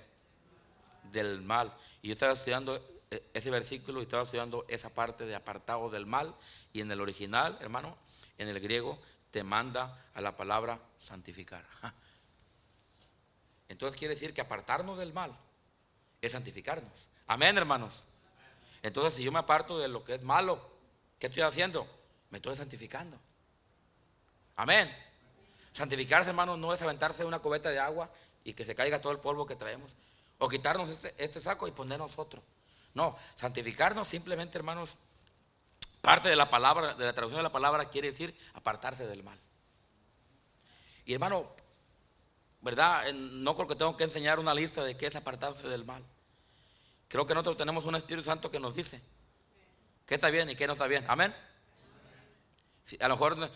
Del 1.12 1.42
mal. 1.42 1.74
Y 2.02 2.08
yo 2.08 2.14
estaba 2.14 2.34
estudiando 2.34 2.76
eh, 3.12 3.24
ese 3.34 3.50
versículo 3.50 4.00
y 4.00 4.04
estaba 4.04 4.24
estudiando 4.24 4.66
esa 4.68 4.90
parte 4.90 5.26
de 5.26 5.36
apartado 5.36 5.90
del 5.90 6.06
mal 6.06 6.34
y 6.74 6.82
en 6.82 6.92
el 6.92 7.02
original, 7.02 7.58
hermano, 7.62 7.98
en 8.38 8.48
el 8.48 8.60
griego 8.60 9.00
te 9.32 9.44
manda 9.44 10.06
a 10.14 10.22
la 10.22 10.36
palabra 10.38 10.80
santificar. 10.98 11.66
Entonces 13.70 13.98
quiere 13.98 14.16
decir 14.16 14.34
que 14.34 14.42
apartarnos 14.42 14.98
del 14.98 15.14
mal 15.14 15.36
es 16.22 16.32
santificarnos. 16.32 17.10
Amén, 17.28 17.58
hermanos. 17.58 18.08
Entonces 18.82 19.16
si 19.16 19.24
yo 19.24 19.32
me 19.32 19.40
aparto 19.40 19.78
de 19.78 19.88
lo 19.88 20.04
que 20.04 20.16
es 20.16 20.22
malo, 20.22 20.70
¿qué 21.20 21.28
estoy 21.28 21.44
haciendo? 21.44 21.88
Me 22.30 22.38
estoy 22.38 22.56
santificando. 22.56 23.20
Amén. 24.56 24.94
Santificarse, 25.72 26.30
hermanos, 26.30 26.58
no 26.58 26.74
es 26.74 26.82
aventarse 26.82 27.24
una 27.24 27.40
cubeta 27.40 27.70
de 27.70 27.80
agua 27.80 28.10
y 28.50 28.54
que 28.54 28.66
se 28.66 28.76
caiga 28.76 29.02
todo 29.02 29.14
el 29.14 29.20
polvo 29.20 29.46
que 29.46 29.56
traemos. 29.56 29.92
O 30.40 30.50
quitarnos 30.50 30.90
este, 30.90 31.14
este 31.18 31.40
saco 31.42 31.68
y 31.68 31.72
ponernos 31.72 32.18
otro. 32.18 32.42
No, 32.94 33.16
santificarnos 33.36 34.08
simplemente, 34.08 34.58
hermanos, 34.58 34.98
parte 36.02 36.30
de 36.30 36.36
la 36.36 36.50
palabra, 36.50 36.96
de 36.96 37.06
la 37.06 37.14
traducción 37.14 37.40
de 37.40 37.44
la 37.44 37.52
palabra 37.52 37.90
quiere 37.90 38.10
decir 38.10 38.36
apartarse 38.54 39.06
del 39.06 39.24
mal. 39.24 39.40
Y 41.06 41.14
hermano, 41.14 41.46
¿verdad? 42.62 43.12
No 43.14 43.56
creo 43.56 43.68
que 43.68 43.76
tengo 43.76 43.96
que 43.96 44.04
enseñar 44.04 44.40
una 44.40 44.54
lista 44.54 44.84
de 44.84 44.98
qué 44.98 45.08
es 45.08 45.16
apartarse 45.16 45.68
del 45.68 45.86
mal. 45.86 46.04
Creo 47.08 47.26
que 47.26 47.34
nosotros 47.34 47.58
tenemos 47.58 47.86
un 47.86 47.96
Espíritu 47.96 48.24
Santo 48.24 48.52
que 48.52 48.60
nos 48.60 48.76
dice 48.76 49.02
qué 50.06 50.16
está 50.16 50.30
bien 50.30 50.50
y 50.50 50.56
qué 50.56 50.68
no 50.68 50.74
está 50.74 50.88
bien. 50.88 51.06
Amén. 51.08 51.36
a 53.00 53.08
lo 53.08 53.16
mejor 53.16 53.52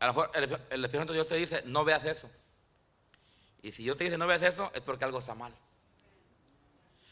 a 0.00 0.06
lo 0.06 0.12
mejor 0.12 0.30
el, 0.34 0.44
Espíritu 0.44 0.98
Santo 0.98 1.12
de 1.12 1.18
Dios 1.18 1.28
te 1.28 1.36
dice, 1.36 1.62
no 1.66 1.84
veas 1.84 2.04
eso. 2.04 2.30
Y 3.62 3.72
si 3.72 3.82
yo 3.82 3.96
te 3.96 4.04
dice, 4.04 4.18
no 4.18 4.26
veas 4.26 4.42
eso, 4.42 4.70
es 4.74 4.82
porque 4.82 5.04
algo 5.04 5.18
está 5.18 5.34
mal. 5.34 5.54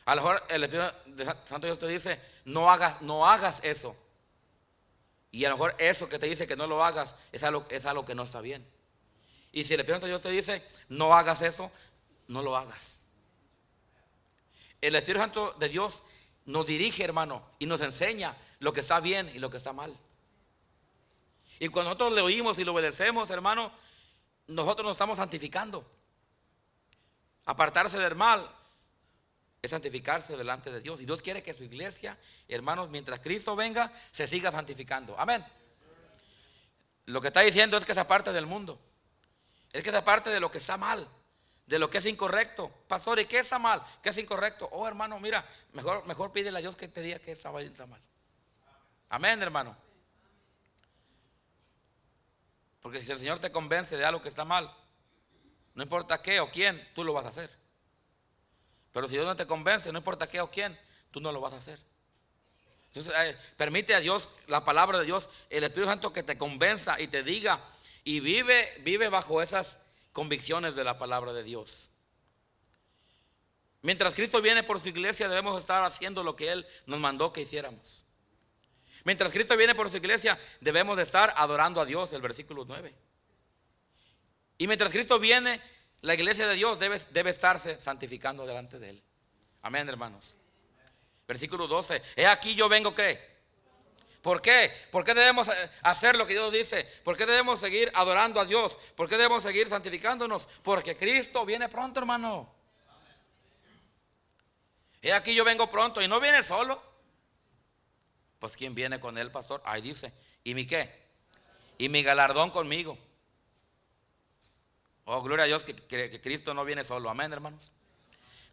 A 0.04 0.14
lo 0.14 0.22
mejor 0.22 0.42
el 0.48 0.62
Espíritu 0.62 1.32
Santo 1.44 1.66
Dios 1.66 1.78
te 1.78 1.88
dice, 1.88 2.20
no 2.44 2.70
hagas, 2.70 3.02
no 3.02 3.26
hagas 3.26 3.60
eso. 3.64 3.96
Y 5.32 5.44
a 5.44 5.48
lo 5.48 5.56
mejor 5.56 5.74
eso 5.78 6.08
que 6.08 6.18
te 6.18 6.26
dice 6.26 6.46
que 6.46 6.56
no 6.56 6.66
lo 6.66 6.84
hagas 6.84 7.16
es 7.32 7.42
algo, 7.42 7.66
es 7.68 7.84
algo 7.84 8.04
que 8.04 8.14
no 8.14 8.22
está 8.22 8.40
bien. 8.40 8.64
Y 9.52 9.64
si 9.64 9.74
el 9.74 9.80
Espíritu 9.80 9.96
Santo 9.96 10.06
Dios 10.06 10.22
te 10.22 10.30
dice, 10.30 10.62
no 10.88 11.14
hagas 11.14 11.42
eso, 11.42 11.72
no 12.28 12.42
lo 12.42 12.56
hagas. 12.56 13.02
El 14.80 14.94
Espíritu 14.94 15.20
Santo 15.20 15.52
de 15.58 15.68
Dios 15.68 16.04
nos 16.44 16.66
dirige, 16.66 17.02
hermano, 17.02 17.44
y 17.58 17.66
nos 17.66 17.80
enseña 17.80 18.36
lo 18.60 18.72
que 18.72 18.80
está 18.80 19.00
bien 19.00 19.30
y 19.34 19.40
lo 19.40 19.50
que 19.50 19.56
está 19.56 19.72
mal. 19.72 19.96
Y 21.58 21.68
cuando 21.68 21.90
nosotros 21.90 22.12
le 22.12 22.20
oímos 22.20 22.58
y 22.58 22.64
le 22.64 22.70
obedecemos, 22.70 23.30
hermano, 23.30 23.72
nosotros 24.46 24.84
nos 24.84 24.92
estamos 24.92 25.18
santificando. 25.18 25.84
Apartarse 27.46 27.98
del 27.98 28.14
mal 28.14 28.48
es 29.62 29.70
santificarse 29.70 30.36
delante 30.36 30.70
de 30.70 30.80
Dios. 30.80 31.00
Y 31.00 31.06
Dios 31.06 31.22
quiere 31.22 31.42
que 31.42 31.54
su 31.54 31.64
iglesia, 31.64 32.18
hermanos, 32.48 32.90
mientras 32.90 33.20
Cristo 33.20 33.56
venga, 33.56 33.92
se 34.12 34.26
siga 34.26 34.52
santificando. 34.52 35.18
Amén. 35.18 35.44
Lo 37.06 37.20
que 37.20 37.28
está 37.28 37.40
diciendo 37.40 37.76
es 37.76 37.84
que 37.84 37.94
se 37.94 38.00
aparte 38.00 38.32
del 38.32 38.46
mundo. 38.46 38.80
Es 39.72 39.82
que 39.82 39.90
se 39.90 39.96
aparte 39.96 40.30
de 40.30 40.40
lo 40.40 40.50
que 40.50 40.58
está 40.58 40.76
mal. 40.76 41.08
de 41.66 41.78
lo 41.80 41.90
que 41.90 41.98
es 41.98 42.06
incorrecto. 42.06 42.70
Pastor, 42.88 43.18
¿y 43.18 43.26
qué 43.26 43.40
está 43.40 43.58
mal? 43.58 43.82
¿Qué 44.02 44.10
es 44.10 44.18
incorrecto? 44.18 44.68
Oh, 44.72 44.86
hermano, 44.86 45.18
mira, 45.18 45.44
mejor, 45.72 46.06
mejor 46.06 46.32
pídele 46.32 46.58
a 46.58 46.60
Dios 46.60 46.76
que 46.76 46.88
te 46.88 47.02
diga 47.02 47.18
que 47.18 47.32
está 47.32 47.50
mal. 47.50 48.00
Amén, 49.08 49.42
hermano. 49.42 49.76
Porque 52.80 53.04
si 53.04 53.10
el 53.10 53.18
Señor 53.18 53.40
te 53.40 53.50
convence 53.50 53.96
de 53.96 54.04
algo 54.04 54.22
que 54.22 54.28
está 54.28 54.44
mal, 54.44 54.72
no 55.76 55.82
importa 55.82 56.22
qué 56.22 56.40
o 56.40 56.50
quién, 56.50 56.82
tú 56.94 57.04
lo 57.04 57.12
vas 57.12 57.26
a 57.26 57.28
hacer. 57.28 57.50
Pero 58.92 59.06
si 59.06 59.12
Dios 59.12 59.26
no 59.26 59.36
te 59.36 59.46
convence, 59.46 59.92
no 59.92 59.98
importa 59.98 60.26
qué 60.26 60.40
o 60.40 60.50
quién, 60.50 60.76
tú 61.10 61.20
no 61.20 61.30
lo 61.30 61.40
vas 61.40 61.52
a 61.52 61.58
hacer. 61.58 61.78
Permite 63.58 63.94
a 63.94 64.00
Dios, 64.00 64.30
la 64.46 64.64
palabra 64.64 64.98
de 64.98 65.04
Dios, 65.04 65.28
el 65.50 65.64
Espíritu 65.64 65.90
Santo 65.90 66.14
que 66.14 66.22
te 66.22 66.38
convenza 66.38 66.98
y 66.98 67.08
te 67.08 67.22
diga 67.22 67.62
y 68.04 68.20
vive, 68.20 68.72
vive 68.80 69.10
bajo 69.10 69.42
esas 69.42 69.76
convicciones 70.12 70.74
de 70.74 70.84
la 70.84 70.96
palabra 70.96 71.34
de 71.34 71.42
Dios. 71.42 71.90
Mientras 73.82 74.14
Cristo 74.14 74.40
viene 74.40 74.62
por 74.62 74.80
su 74.80 74.88
iglesia, 74.88 75.28
debemos 75.28 75.60
estar 75.60 75.84
haciendo 75.84 76.24
lo 76.24 76.36
que 76.36 76.52
Él 76.52 76.66
nos 76.86 76.98
mandó 77.00 77.34
que 77.34 77.42
hiciéramos. 77.42 78.06
Mientras 79.04 79.30
Cristo 79.30 79.58
viene 79.58 79.74
por 79.74 79.90
su 79.90 79.98
iglesia, 79.98 80.40
debemos 80.62 80.96
de 80.96 81.02
estar 81.02 81.34
adorando 81.36 81.82
a 81.82 81.84
Dios, 81.84 82.14
el 82.14 82.22
versículo 82.22 82.64
9. 82.64 82.94
Y 84.58 84.66
mientras 84.66 84.90
Cristo 84.90 85.18
viene, 85.18 85.60
la 86.00 86.14
iglesia 86.14 86.46
de 86.46 86.54
Dios 86.54 86.78
debe, 86.78 87.00
debe 87.10 87.30
estarse 87.30 87.78
santificando 87.78 88.46
delante 88.46 88.78
de 88.78 88.90
Él. 88.90 89.02
Amén, 89.62 89.88
hermanos. 89.88 90.36
Versículo 91.26 91.66
12. 91.66 92.02
He 92.16 92.26
aquí 92.26 92.54
yo 92.54 92.68
vengo, 92.68 92.94
¿qué? 92.94 93.36
¿Por 94.22 94.42
qué? 94.42 94.72
¿Por 94.90 95.04
qué 95.04 95.14
debemos 95.14 95.48
eh, 95.48 95.70
hacer 95.82 96.16
lo 96.16 96.26
que 96.26 96.32
Dios 96.32 96.52
dice? 96.52 96.84
¿Por 97.04 97.16
qué 97.16 97.26
debemos 97.26 97.60
seguir 97.60 97.90
adorando 97.94 98.40
a 98.40 98.44
Dios? 98.44 98.76
¿Por 98.96 99.08
qué 99.08 99.16
debemos 99.16 99.42
seguir 99.42 99.68
santificándonos? 99.68 100.46
Porque 100.62 100.96
Cristo 100.96 101.46
viene 101.46 101.68
pronto, 101.68 102.00
hermano. 102.00 102.52
He 105.00 105.12
aquí 105.12 105.32
yo 105.32 105.44
vengo 105.44 105.70
pronto 105.70 106.02
y 106.02 106.08
no 106.08 106.18
viene 106.18 106.42
solo. 106.42 106.82
Pues 108.40 108.56
¿quién 108.56 108.74
viene 108.74 108.98
con 108.98 109.16
él, 109.16 109.30
pastor? 109.30 109.62
Ahí 109.64 109.80
dice. 109.80 110.12
¿Y 110.42 110.54
mi 110.54 110.66
qué? 110.66 111.06
Y 111.78 111.88
mi 111.88 112.02
galardón 112.02 112.50
conmigo. 112.50 112.98
Oh, 115.08 115.22
gloria 115.22 115.44
a 115.44 115.46
Dios 115.46 115.62
que, 115.62 116.20
Cristo 116.20 116.52
no 116.52 116.64
viene 116.64 116.82
solo. 116.82 117.08
Amén, 117.08 117.32
hermanos. 117.32 117.72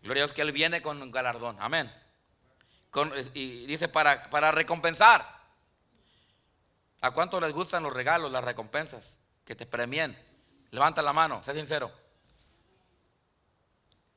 Gloria 0.04 0.24
a 0.24 0.26
Dios 0.26 0.34
que 0.34 0.44
Él 0.44 0.52
viene 0.52 0.84
con 0.84 1.12
galardón. 1.12 1.58
Amén. 1.60 1.92
y 3.34 3.66
dice 3.66 3.88
para, 3.88 4.30
para 4.30 4.52
recompensar. 4.52 5.28
¿A 7.02 7.12
cuánto 7.12 7.42
les 7.42 7.52
gustan 7.52 7.82
los 7.82 7.92
regalos, 7.92 8.32
las 8.32 8.44
recompensas? 8.44 9.20
Que 9.46 9.56
te 9.56 9.66
premien. 9.66 10.18
Levanta 10.70 11.02
la 11.02 11.12
mano, 11.12 11.44
sé 11.44 11.54
sincero. 11.54 11.92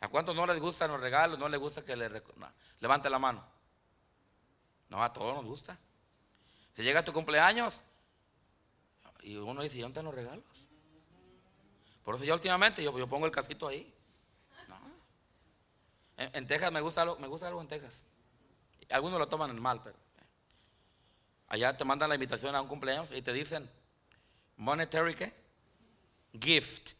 ¿A 0.01 0.09
cuántos 0.09 0.37
no 0.37 0.46
les 0.46 0.61
gustan 0.61 0.90
los 0.90 1.01
regalos? 1.01 1.38
No 1.38 1.49
les 1.49 1.59
gusta 1.59 1.83
que 1.83 1.96
le... 1.96 2.22
levante 2.81 3.09
la 3.09 3.18
mano. 3.18 3.42
No, 4.90 5.03
a 5.03 5.11
todos 5.11 5.35
nos 5.35 5.46
gusta. 5.46 5.79
Si 6.75 6.83
llega 6.83 7.03
tu 7.03 7.14
cumpleaños 7.14 7.83
y 9.22 9.37
uno 9.37 9.62
dice, 9.62 9.81
¿dónde 9.81 9.99
están 10.01 10.05
los 10.05 10.14
regalos? 10.14 10.44
Por 12.07 12.14
eso 12.14 12.25
yo 12.25 12.35
últimamente 12.35 12.85
yo, 12.85 12.92
pongo 13.09 13.27
el 13.27 13.33
casquito 13.33 13.66
ahí. 13.66 13.92
En, 16.16 16.47
Texas 16.47 16.71
me 16.71 16.81
gusta, 16.81 17.03
algo, 17.03 17.16
me 17.19 17.27
gusta 17.27 17.49
algo 17.49 17.61
en 17.61 17.66
Texas. 17.66 18.05
Algunos 18.90 19.19
lo 19.19 19.27
toman 19.27 19.61
mal, 19.61 19.83
pero 19.83 19.97
allá 21.49 21.77
te 21.77 21.85
mandan 21.85 22.09
la 22.09 22.14
invitación 22.14 22.55
a 22.55 22.62
un 22.62 22.69
cumpleaños 22.69 23.11
y 23.11 23.23
te 23.23 23.33
dicen 23.33 23.69
monetary? 24.57 25.16
Gift. 26.40 26.92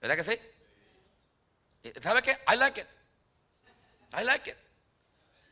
¿Verdad 0.00 0.16
que 0.16 0.24
sí? 0.24 1.92
¿Sabe 2.00 2.22
qué? 2.22 2.38
I 2.50 2.56
like 2.56 2.80
it. 2.80 2.86
I 4.18 4.24
like 4.24 4.48
it. 4.48 4.56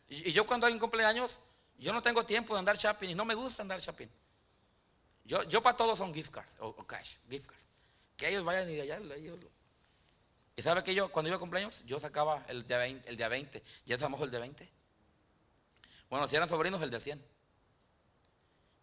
Y, 0.08 0.32
yo 0.32 0.46
cuando 0.46 0.66
hay 0.66 0.72
un 0.72 0.78
cumpleaños, 0.78 1.38
yo 1.76 1.92
no 1.92 2.00
tengo 2.00 2.24
tiempo 2.24 2.54
de 2.54 2.60
andar 2.60 2.78
shopping 2.78 3.10
y 3.10 3.14
no 3.14 3.26
me 3.26 3.34
gusta 3.34 3.60
andar 3.60 3.78
shopping. 3.78 4.08
Yo, 5.26 5.42
yo 5.42 5.62
para 5.62 5.76
todos 5.76 5.98
son 5.98 6.14
gift 6.14 6.30
cards 6.32 6.56
o 6.60 6.74
cash, 6.86 7.16
gift 7.28 7.46
cards. 7.46 7.59
Que 8.20 8.28
ellos 8.28 8.44
vayan 8.44 8.68
y 8.68 8.78
allá. 8.78 9.00
Y 10.54 10.62
sabe 10.62 10.84
que 10.84 10.94
yo, 10.94 11.10
cuando 11.10 11.30
iba 11.30 11.36
a 11.36 11.40
cumpleaños, 11.40 11.82
yo 11.86 11.98
sacaba 11.98 12.44
el 12.48 12.68
de 12.68 12.76
20, 12.76 13.08
el 13.08 13.16
de 13.16 13.28
20. 13.28 13.62
Ya 13.86 13.96
famoso 13.96 14.24
el 14.24 14.30
de 14.30 14.38
20. 14.38 14.68
Bueno, 16.10 16.28
si 16.28 16.36
eran 16.36 16.46
sobrinos, 16.46 16.82
el 16.82 16.90
de 16.90 17.00
100. 17.00 17.24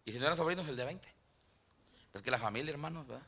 Y 0.06 0.12
si 0.12 0.18
no 0.18 0.24
eran 0.24 0.36
sobrinos, 0.36 0.66
el 0.66 0.74
de 0.74 0.84
20. 0.84 1.08
Pues 2.10 2.24
que 2.24 2.32
la 2.32 2.40
familia, 2.40 2.72
hermanos, 2.72 3.06
¿verdad? 3.06 3.24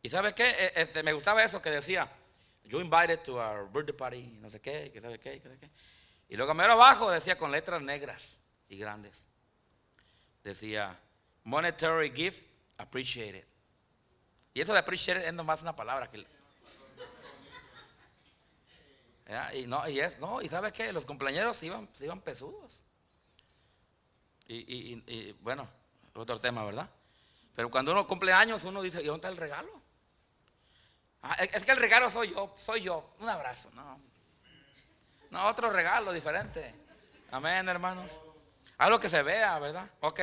Y 0.00 0.08
sabe 0.08 0.34
qué? 0.34 0.48
E, 0.48 0.72
este, 0.76 1.02
me 1.02 1.12
gustaba 1.12 1.44
eso 1.44 1.60
que 1.60 1.68
decía, 1.68 2.10
you 2.64 2.80
invited 2.80 3.18
to 3.24 3.34
our 3.34 3.70
birthday 3.70 3.94
party, 3.94 4.22
no 4.40 4.48
sé 4.48 4.58
qué, 4.58 4.90
que 4.90 5.02
sabe 5.02 5.20
qué, 5.20 5.32
que 5.32 5.42
sabe 5.42 5.58
qué. 5.58 5.68
Y 6.30 6.36
luego 6.36 6.54
mero 6.54 6.72
abajo 6.72 7.10
decía 7.10 7.36
con 7.36 7.52
letras 7.52 7.82
negras 7.82 8.38
y 8.70 8.78
grandes. 8.78 9.26
Decía, 10.42 10.98
monetary 11.44 12.10
gift 12.10 12.46
appreciated. 12.78 13.51
Y 14.54 14.60
eso 14.60 14.72
de 14.72 14.78
appreciate 14.78 15.26
es 15.26 15.32
nomás 15.32 15.62
una 15.62 15.74
palabra 15.74 16.10
que... 16.10 16.26
Y 19.54 19.66
no, 19.66 19.88
y 19.88 20.00
es, 20.00 20.18
no, 20.18 20.42
y 20.42 20.48
sabes 20.48 20.72
qué, 20.72 20.92
los 20.92 21.06
compañeros 21.06 21.62
iban, 21.62 21.88
iban 22.00 22.20
pesudos. 22.20 22.82
Y, 24.46 25.32
bueno, 25.40 25.66
otro 26.14 26.38
tema, 26.38 26.64
¿verdad? 26.64 26.88
Pero 27.54 27.70
cuando 27.70 27.92
uno 27.92 28.06
cumple 28.06 28.32
años, 28.32 28.64
uno 28.64 28.82
dice, 28.82 29.00
¿y 29.02 29.06
dónde 29.06 29.26
está 29.26 29.28
el 29.28 29.36
regalo? 29.36 29.80
Ah, 31.22 31.36
es, 31.38 31.64
que 31.64 31.70
el 31.70 31.78
regalo 31.78 32.10
soy 32.10 32.30
yo, 32.30 32.54
soy 32.58 32.82
yo. 32.82 33.14
Un 33.20 33.28
abrazo, 33.28 33.70
no. 33.72 33.98
No, 35.30 35.46
otro 35.46 35.70
regalo 35.70 36.12
diferente. 36.12 36.74
Amén, 37.30 37.66
hermanos. 37.68 38.20
Algo 38.76 39.00
que 39.00 39.08
se 39.08 39.22
vea, 39.22 39.58
¿verdad? 39.58 39.88
Ok. 40.00 40.20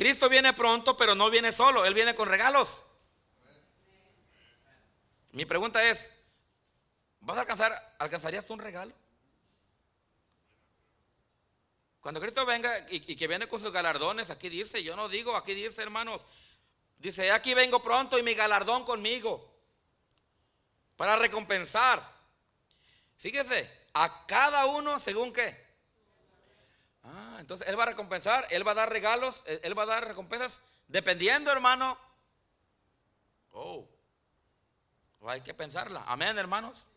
Cristo 0.00 0.30
viene 0.30 0.54
pronto, 0.54 0.96
pero 0.96 1.14
no 1.14 1.28
viene 1.28 1.52
solo, 1.52 1.84
Él 1.84 1.92
viene 1.92 2.14
con 2.14 2.26
regalos. 2.26 2.82
Mi 5.32 5.44
pregunta 5.44 5.84
es, 5.84 6.10
¿vas 7.20 7.36
a 7.36 7.42
alcanzar, 7.42 7.96
alcanzarías 7.98 8.46
tú 8.46 8.54
un 8.54 8.60
regalo? 8.60 8.94
Cuando 12.00 12.18
Cristo 12.18 12.46
venga 12.46 12.86
y, 12.88 13.14
que 13.14 13.28
viene 13.28 13.46
con 13.46 13.60
sus 13.60 13.70
galardones, 13.70 14.30
aquí 14.30 14.48
dice, 14.48 14.82
yo 14.82 14.96
no 14.96 15.06
digo, 15.06 15.36
aquí 15.36 15.52
dice 15.52 15.82
hermanos, 15.82 16.24
dice, 16.96 17.30
aquí 17.30 17.52
vengo 17.52 17.82
pronto 17.82 18.18
y 18.18 18.22
mi 18.22 18.32
galardón 18.32 18.86
conmigo, 18.86 19.52
para 20.96 21.16
recompensar. 21.16 22.10
Fíjese, 23.18 23.70
a 23.92 24.24
cada 24.26 24.64
uno 24.64 24.98
según 24.98 25.30
qué. 25.30 25.69
Entonces 27.40 27.66
Él 27.66 27.78
va 27.78 27.84
a 27.84 27.86
recompensar, 27.86 28.46
Él 28.50 28.66
va 28.66 28.72
a 28.72 28.76
dar 28.76 28.90
regalos, 28.90 29.42
Él 29.46 29.76
va 29.76 29.84
a 29.84 29.86
dar 29.86 30.06
recompensas, 30.06 30.60
dependiendo, 30.88 31.50
hermano. 31.50 31.98
Oh, 33.52 33.88
hay 35.26 35.40
que 35.40 35.54
pensarla. 35.54 36.04
Amén, 36.06 36.38
hermanos. 36.38 36.88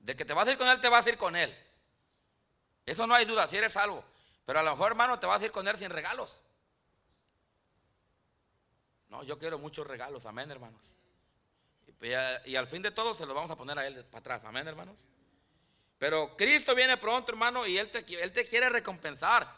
De 0.00 0.14
que 0.14 0.24
te 0.24 0.32
vas 0.32 0.46
a 0.46 0.52
ir 0.52 0.58
con 0.58 0.68
Él, 0.68 0.80
te 0.80 0.88
vas 0.88 1.06
a 1.06 1.08
ir 1.08 1.16
con 1.16 1.34
Él. 1.34 1.54
Eso 2.86 3.06
no 3.06 3.14
hay 3.14 3.24
duda, 3.24 3.48
si 3.48 3.56
eres 3.56 3.72
salvo. 3.72 4.04
Pero 4.44 4.60
a 4.60 4.62
lo 4.62 4.72
mejor, 4.72 4.92
hermano, 4.92 5.18
te 5.18 5.26
vas 5.26 5.40
a 5.40 5.46
ir 5.46 5.52
con 5.52 5.66
Él 5.66 5.76
sin 5.78 5.90
regalos. 5.90 6.42
No, 9.08 9.22
yo 9.22 9.38
quiero 9.38 9.58
muchos 9.58 9.86
regalos. 9.86 10.26
Amén, 10.26 10.50
hermanos. 10.50 10.96
Y, 12.00 12.56
al 12.56 12.66
fin 12.66 12.82
de 12.82 12.90
todo 12.90 13.14
se 13.14 13.24
los 13.24 13.34
vamos 13.34 13.50
a 13.50 13.56
poner 13.56 13.78
a 13.78 13.86
Él 13.86 14.04
para 14.04 14.20
atrás. 14.20 14.44
Amén, 14.44 14.68
hermanos. 14.68 15.06
Pero 16.04 16.36
Cristo 16.36 16.74
viene 16.74 16.98
pronto, 16.98 17.32
hermano, 17.32 17.66
y 17.66 17.78
él 17.78 17.90
te, 17.90 18.04
quiere 18.04 18.68
recompensar. 18.68 19.50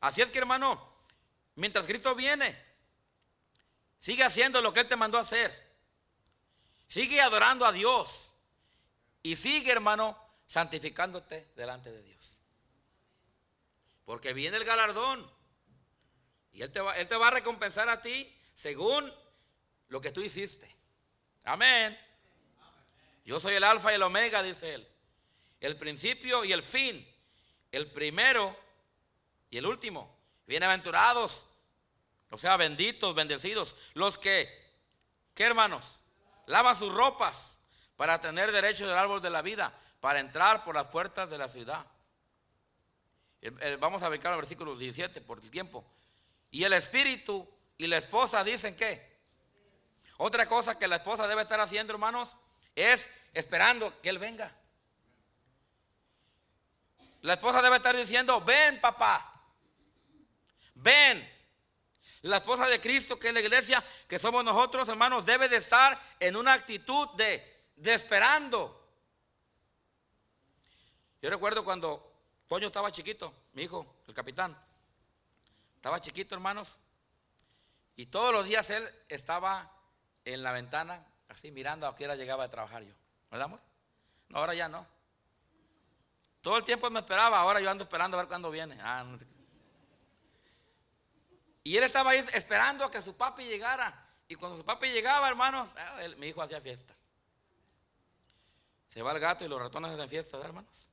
Así 0.00 0.22
es 0.22 0.30
que, 0.30 0.38
hermano, 0.38 0.82
mientras 1.56 1.84
Cristo 1.84 2.14
viene, 2.14 2.58
sigue 3.98 4.24
haciendo 4.24 4.62
lo 4.62 4.72
que 4.72 4.80
Él 4.80 4.88
te 4.88 4.96
mandó 4.96 5.18
a 5.18 5.20
hacer. 5.20 5.54
Sigue 6.86 7.20
adorando 7.20 7.66
a 7.66 7.72
Dios. 7.72 8.32
Y 9.22 9.36
sigue, 9.36 9.72
hermano, 9.72 10.16
santificándote 10.46 11.46
delante 11.54 11.92
de 11.92 12.02
Dios. 12.02 12.38
Porque 14.06 14.32
viene 14.32 14.56
el 14.56 14.64
galardón. 14.64 15.30
Y 16.54 16.62
Él 16.62 16.72
te 16.72 16.80
va, 16.80 16.96
él 16.96 17.08
te 17.08 17.16
va 17.16 17.28
a 17.28 17.32
recompensar 17.32 17.90
a 17.90 18.00
ti 18.00 18.34
según 18.54 19.12
lo 19.88 20.00
que 20.00 20.12
tú 20.12 20.22
hiciste. 20.22 20.74
Amén. 21.44 21.94
Yo 23.26 23.38
soy 23.38 23.56
el 23.56 23.64
alfa 23.64 23.92
y 23.92 23.96
el 23.96 24.02
omega, 24.02 24.42
dice 24.42 24.76
Él 24.76 24.89
el 25.60 25.76
principio 25.76 26.44
y 26.44 26.52
el 26.52 26.62
fin, 26.62 27.06
el 27.70 27.90
primero 27.90 28.56
y 29.50 29.58
el 29.58 29.66
último. 29.66 30.18
Bienaventurados, 30.46 31.46
o 32.30 32.38
sea, 32.38 32.56
benditos, 32.56 33.14
bendecidos, 33.14 33.76
los 33.94 34.18
que, 34.18 34.48
¿qué 35.34 35.44
hermanos? 35.44 36.00
Lavan 36.46 36.74
sus 36.74 36.92
ropas 36.92 37.58
para 37.96 38.20
tener 38.20 38.50
derecho 38.50 38.88
del 38.88 38.96
árbol 38.96 39.20
de 39.20 39.30
la 39.30 39.42
vida, 39.42 39.78
para 40.00 40.20
entrar 40.20 40.64
por 40.64 40.74
las 40.74 40.88
puertas 40.88 41.28
de 41.28 41.38
la 41.38 41.48
ciudad. 41.48 41.86
Vamos 43.78 44.02
a 44.02 44.08
ver 44.08 44.20
el 44.24 44.36
versículo 44.36 44.76
17 44.76 45.20
por 45.20 45.42
el 45.42 45.50
tiempo. 45.50 45.84
Y 46.50 46.64
el 46.64 46.72
espíritu 46.72 47.48
y 47.78 47.86
la 47.86 47.98
esposa 47.98 48.42
dicen 48.44 48.76
que. 48.76 49.08
Otra 50.18 50.46
cosa 50.46 50.78
que 50.78 50.86
la 50.86 50.96
esposa 50.96 51.26
debe 51.26 51.42
estar 51.42 51.60
haciendo, 51.60 51.94
hermanos, 51.94 52.36
es 52.74 53.08
esperando 53.32 53.98
que 54.02 54.10
Él 54.10 54.18
venga. 54.18 54.54
La 57.22 57.34
esposa 57.34 57.60
debe 57.60 57.76
estar 57.76 57.96
diciendo, 57.96 58.40
ven 58.40 58.80
papá, 58.80 59.42
ven. 60.74 61.28
La 62.22 62.38
esposa 62.38 62.66
de 62.66 62.80
Cristo, 62.80 63.18
que 63.18 63.28
es 63.28 63.34
la 63.34 63.40
iglesia, 63.40 63.82
que 64.06 64.18
somos 64.18 64.44
nosotros, 64.44 64.88
hermanos, 64.88 65.24
debe 65.24 65.48
de 65.48 65.56
estar 65.56 65.98
en 66.18 66.36
una 66.36 66.52
actitud 66.52 67.08
de, 67.16 67.72
de 67.76 67.94
esperando. 67.94 68.76
Yo 71.22 71.30
recuerdo 71.30 71.64
cuando 71.64 72.10
Toño 72.46 72.66
estaba 72.66 72.90
chiquito, 72.90 73.32
mi 73.52 73.62
hijo, 73.62 74.02
el 74.06 74.14
capitán, 74.14 74.56
estaba 75.76 76.00
chiquito, 76.00 76.34
hermanos, 76.34 76.78
y 77.96 78.06
todos 78.06 78.32
los 78.32 78.44
días 78.44 78.68
él 78.70 78.86
estaba 79.08 79.70
en 80.24 80.42
la 80.42 80.52
ventana, 80.52 81.06
así 81.28 81.50
mirando 81.50 81.86
a 81.86 81.94
qué 81.94 82.04
hora 82.04 82.16
llegaba 82.16 82.44
a 82.44 82.48
trabajar 82.48 82.82
yo. 82.82 82.94
¿Verdad, 83.30 83.44
amor? 83.46 83.60
No, 84.28 84.38
ahora 84.38 84.54
ya 84.54 84.68
no. 84.68 84.86
Todo 86.40 86.56
el 86.56 86.64
tiempo 86.64 86.88
me 86.90 87.00
esperaba, 87.00 87.38
ahora 87.38 87.60
yo 87.60 87.70
ando 87.70 87.84
esperando 87.84 88.16
a 88.16 88.20
ver 88.20 88.28
cuándo 88.28 88.50
viene. 88.50 88.78
Ah, 88.80 89.04
no 89.04 89.18
y 91.62 91.76
él 91.76 91.84
estaba 91.84 92.10
ahí 92.10 92.24
esperando 92.32 92.84
a 92.84 92.90
que 92.90 93.02
su 93.02 93.16
papi 93.16 93.44
llegara. 93.44 94.06
Y 94.28 94.34
cuando 94.36 94.56
su 94.56 94.64
papi 94.64 94.88
llegaba, 94.88 95.28
hermanos, 95.28 95.74
ah, 95.76 96.00
mi 96.16 96.28
hijo 96.28 96.40
hacía 96.40 96.60
fiesta. 96.60 96.94
Se 98.88 99.02
va 99.02 99.12
el 99.12 99.20
gato 99.20 99.44
y 99.44 99.48
los 99.48 99.60
ratones 99.60 99.90
hacen 99.92 100.08
fiesta, 100.08 100.38
hermanos? 100.38 100.88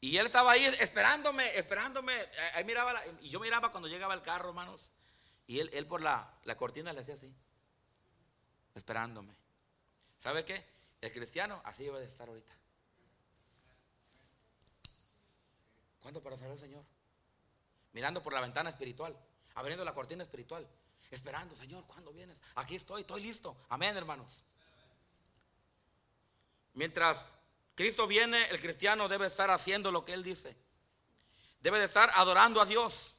Y 0.00 0.16
él 0.16 0.26
estaba 0.26 0.52
ahí 0.52 0.64
esperándome, 0.64 1.56
esperándome. 1.56 2.12
Ahí 2.54 2.64
miraba, 2.64 3.00
y 3.20 3.28
yo 3.28 3.38
miraba 3.38 3.70
cuando 3.70 3.88
llegaba 3.88 4.14
el 4.14 4.22
carro, 4.22 4.48
hermanos. 4.48 4.90
Y 5.46 5.60
él, 5.60 5.70
él 5.72 5.86
por 5.86 6.02
la, 6.02 6.34
la 6.44 6.56
cortina 6.56 6.92
le 6.92 7.00
hacía 7.00 7.14
así, 7.14 7.34
esperándome. 8.74 9.34
¿Sabe 10.18 10.44
qué? 10.44 10.66
El 11.00 11.12
cristiano 11.12 11.62
así 11.64 11.84
debe 11.84 12.00
de 12.00 12.06
estar 12.06 12.28
ahorita. 12.28 12.52
¿Cuándo 16.02 16.22
para 16.22 16.36
saber 16.36 16.52
al 16.52 16.58
Señor? 16.58 16.84
mirando 17.92 18.22
por 18.22 18.32
la 18.32 18.40
ventana 18.40 18.70
espiritual, 18.70 19.16
abriendo 19.54 19.84
la 19.84 19.94
cortina 19.94 20.22
espiritual, 20.22 20.66
esperando, 21.10 21.56
Señor, 21.56 21.84
¿cuándo 21.86 22.12
vienes? 22.12 22.40
Aquí 22.54 22.74
estoy, 22.74 23.02
estoy 23.02 23.22
listo. 23.22 23.56
Amén, 23.68 23.96
hermanos. 23.96 24.44
Mientras 26.74 27.32
Cristo 27.74 28.06
viene, 28.06 28.48
el 28.48 28.60
cristiano 28.60 29.08
debe 29.08 29.26
estar 29.26 29.50
haciendo 29.50 29.90
lo 29.90 30.04
que 30.04 30.14
Él 30.14 30.22
dice. 30.22 30.56
Debe 31.60 31.78
de 31.78 31.84
estar 31.84 32.10
adorando 32.14 32.60
a 32.60 32.66
Dios. 32.66 33.14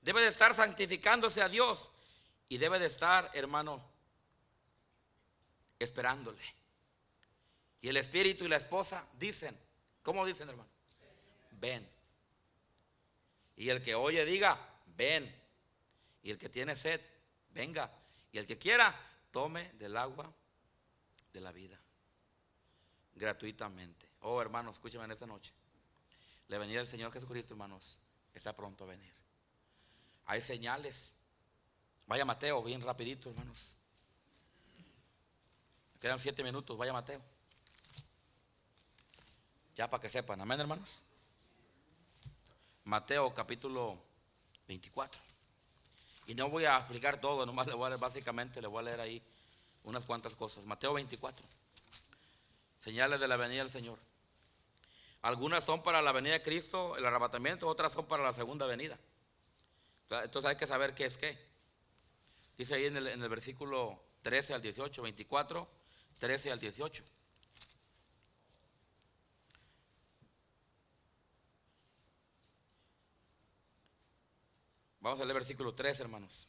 Debe 0.00 0.22
de 0.22 0.28
estar 0.28 0.54
santificándose 0.54 1.42
a 1.42 1.48
Dios. 1.48 1.90
Y 2.48 2.58
debe 2.58 2.78
de 2.78 2.86
estar, 2.86 3.30
hermano, 3.34 3.84
esperándole. 5.78 6.42
Y 7.82 7.88
el 7.88 7.96
espíritu 7.98 8.44
y 8.44 8.48
la 8.48 8.56
esposa 8.56 9.06
dicen, 9.18 9.58
¿cómo 10.02 10.24
dicen, 10.24 10.48
hermano? 10.48 10.71
Ven. 11.62 11.88
Y 13.54 13.68
el 13.68 13.84
que 13.84 13.94
oye 13.94 14.24
diga, 14.24 14.58
ven. 14.96 15.32
Y 16.24 16.30
el 16.30 16.38
que 16.38 16.48
tiene 16.48 16.74
sed, 16.74 17.00
venga. 17.50 17.88
Y 18.32 18.38
el 18.38 18.46
que 18.48 18.58
quiera, 18.58 18.92
tome 19.30 19.70
del 19.74 19.96
agua 19.96 20.32
de 21.32 21.40
la 21.40 21.52
vida. 21.52 21.78
Gratuitamente. 23.14 24.08
Oh, 24.22 24.42
hermanos, 24.42 24.74
escúcheme 24.74 25.04
en 25.04 25.12
esta 25.12 25.26
noche. 25.26 25.52
La 26.48 26.58
venida 26.58 26.78
del 26.78 26.88
Señor 26.88 27.12
Jesucristo, 27.12 27.54
hermanos, 27.54 28.00
está 28.34 28.56
pronto 28.56 28.82
a 28.82 28.88
venir. 28.88 29.14
Hay 30.26 30.42
señales. 30.42 31.14
Vaya 32.08 32.24
Mateo, 32.24 32.60
bien 32.64 32.80
rapidito, 32.80 33.30
hermanos. 33.30 33.76
Quedan 36.00 36.18
siete 36.18 36.42
minutos, 36.42 36.76
vaya 36.76 36.92
Mateo. 36.92 37.22
Ya 39.76 39.88
para 39.88 40.00
que 40.00 40.10
sepan, 40.10 40.40
amén, 40.40 40.58
hermanos. 40.58 41.04
Mateo 42.84 43.32
capítulo 43.32 43.98
24. 44.66 45.20
Y 46.26 46.34
no 46.34 46.48
voy 46.48 46.64
a 46.64 46.78
explicar 46.78 47.20
todo, 47.20 47.46
nomás 47.46 47.66
le 47.66 47.74
voy 47.74 47.86
a 47.86 47.88
leer, 47.90 48.00
básicamente 48.00 48.60
le 48.60 48.68
voy 48.68 48.80
a 48.80 48.82
leer 48.82 49.00
ahí 49.00 49.22
unas 49.84 50.04
cuantas 50.04 50.36
cosas. 50.36 50.64
Mateo 50.64 50.94
24. 50.94 51.44
Señales 52.78 53.20
de 53.20 53.28
la 53.28 53.36
venida 53.36 53.60
del 53.60 53.70
Señor. 53.70 53.98
Algunas 55.22 55.64
son 55.64 55.82
para 55.82 56.02
la 56.02 56.10
venida 56.10 56.32
de 56.32 56.42
Cristo, 56.42 56.96
el 56.96 57.06
arrebatamiento, 57.06 57.68
otras 57.68 57.92
son 57.92 58.06
para 58.06 58.24
la 58.24 58.32
segunda 58.32 58.66
venida. 58.66 58.98
Entonces 60.10 60.50
hay 60.50 60.56
que 60.56 60.66
saber 60.66 60.94
qué 60.94 61.06
es 61.06 61.16
qué. 61.16 61.38
Dice 62.58 62.74
ahí 62.74 62.86
en 62.86 62.96
el, 62.96 63.06
en 63.06 63.22
el 63.22 63.28
versículo 63.28 64.02
13 64.22 64.54
al 64.54 64.62
18, 64.62 65.00
24, 65.00 65.68
13 66.18 66.52
al 66.52 66.60
18. 66.60 67.04
Vamos 75.02 75.20
a 75.20 75.24
leer 75.24 75.34
versículo 75.34 75.74
3, 75.74 75.98
hermanos. 76.00 76.48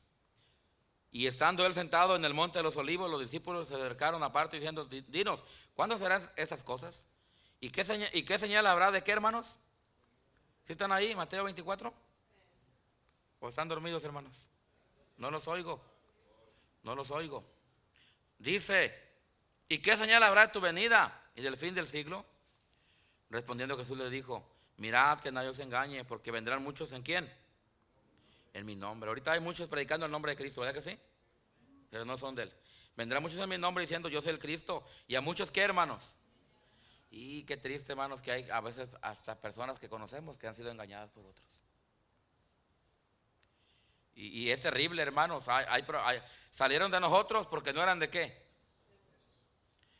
Y 1.11 1.25
estando 1.25 1.65
él 1.65 1.73
sentado 1.73 2.15
en 2.15 2.23
el 2.23 2.35
monte 2.35 2.59
de 2.59 2.63
los 2.63 2.77
olivos, 2.77 3.09
los 3.09 3.19
discípulos 3.19 3.67
se 3.67 3.75
acercaron 3.75 4.21
aparte 4.23 4.57
diciendo, 4.57 4.85
dinos, 4.85 5.43
¿cuándo 5.73 5.97
serán 5.97 6.27
estas 6.35 6.63
cosas? 6.63 7.07
¿Y 7.59 7.71
qué, 7.71 7.83
señal, 7.83 8.09
¿Y 8.13 8.23
qué 8.23 8.37
señal 8.37 8.65
habrá 8.67 8.91
de 8.91 9.03
qué, 9.03 9.11
hermanos? 9.11 9.59
¿Sí 10.65 10.73
están 10.73 10.91
ahí, 10.91 11.15
Mateo 11.15 11.43
24? 11.43 11.93
¿O 13.39 13.49
están 13.49 13.67
dormidos, 13.67 14.03
hermanos? 14.03 14.35
No 15.17 15.31
los 15.31 15.47
oigo. 15.47 15.83
No 16.83 16.95
los 16.95 17.09
oigo. 17.09 17.43
Dice, 18.37 18.95
¿y 19.67 19.79
qué 19.79 19.97
señal 19.97 20.21
habrá 20.21 20.47
de 20.47 20.53
tu 20.53 20.61
venida 20.61 21.29
y 21.35 21.41
del 21.41 21.57
fin 21.57 21.73
del 21.73 21.87
siglo? 21.87 22.23
Respondiendo 23.31 23.77
Jesús 23.77 23.97
le 23.97 24.09
dijo, 24.11 24.47
mirad 24.77 25.19
que 25.21 25.31
nadie 25.31 25.49
os 25.49 25.59
engañe, 25.59 26.05
porque 26.05 26.29
vendrán 26.29 26.61
muchos 26.61 26.91
en 26.91 27.01
quién? 27.01 27.42
En 28.53 28.65
mi 28.65 28.75
nombre. 28.75 29.09
Ahorita 29.09 29.31
hay 29.31 29.39
muchos 29.39 29.67
predicando 29.67 30.05
el 30.05 30.11
nombre 30.11 30.31
de 30.31 30.37
Cristo, 30.37 30.61
¿verdad 30.61 30.75
que 30.75 30.81
sí? 30.81 30.97
Pero 31.89 32.05
no 32.05 32.17
son 32.17 32.35
de 32.35 32.43
Él. 32.43 32.53
Vendrán 32.95 33.23
muchos 33.23 33.39
en 33.39 33.49
mi 33.49 33.57
nombre 33.57 33.81
diciendo 33.81 34.07
yo 34.09 34.21
soy 34.21 34.31
el 34.31 34.39
Cristo. 34.39 34.85
Y 35.07 35.15
a 35.15 35.21
muchos 35.21 35.51
que 35.51 35.61
hermanos. 35.61 36.15
Y 37.09 37.43
qué 37.43 37.57
triste 37.57 37.91
hermanos 37.91 38.21
que 38.21 38.31
hay 38.31 38.49
a 38.49 38.61
veces 38.61 38.89
hasta 39.01 39.39
personas 39.39 39.79
que 39.79 39.89
conocemos 39.89 40.37
que 40.37 40.47
han 40.47 40.55
sido 40.55 40.71
engañadas 40.71 41.11
por 41.11 41.25
otros. 41.25 41.47
Y, 44.15 44.51
es 44.51 44.59
terrible 44.61 45.01
hermanos. 45.01 45.47
Hay, 45.47 45.83
salieron 46.51 46.91
de 46.91 46.99
nosotros 46.99 47.47
porque 47.47 47.73
no 47.73 47.81
eran 47.81 47.99
de 47.99 48.09
qué. 48.09 48.43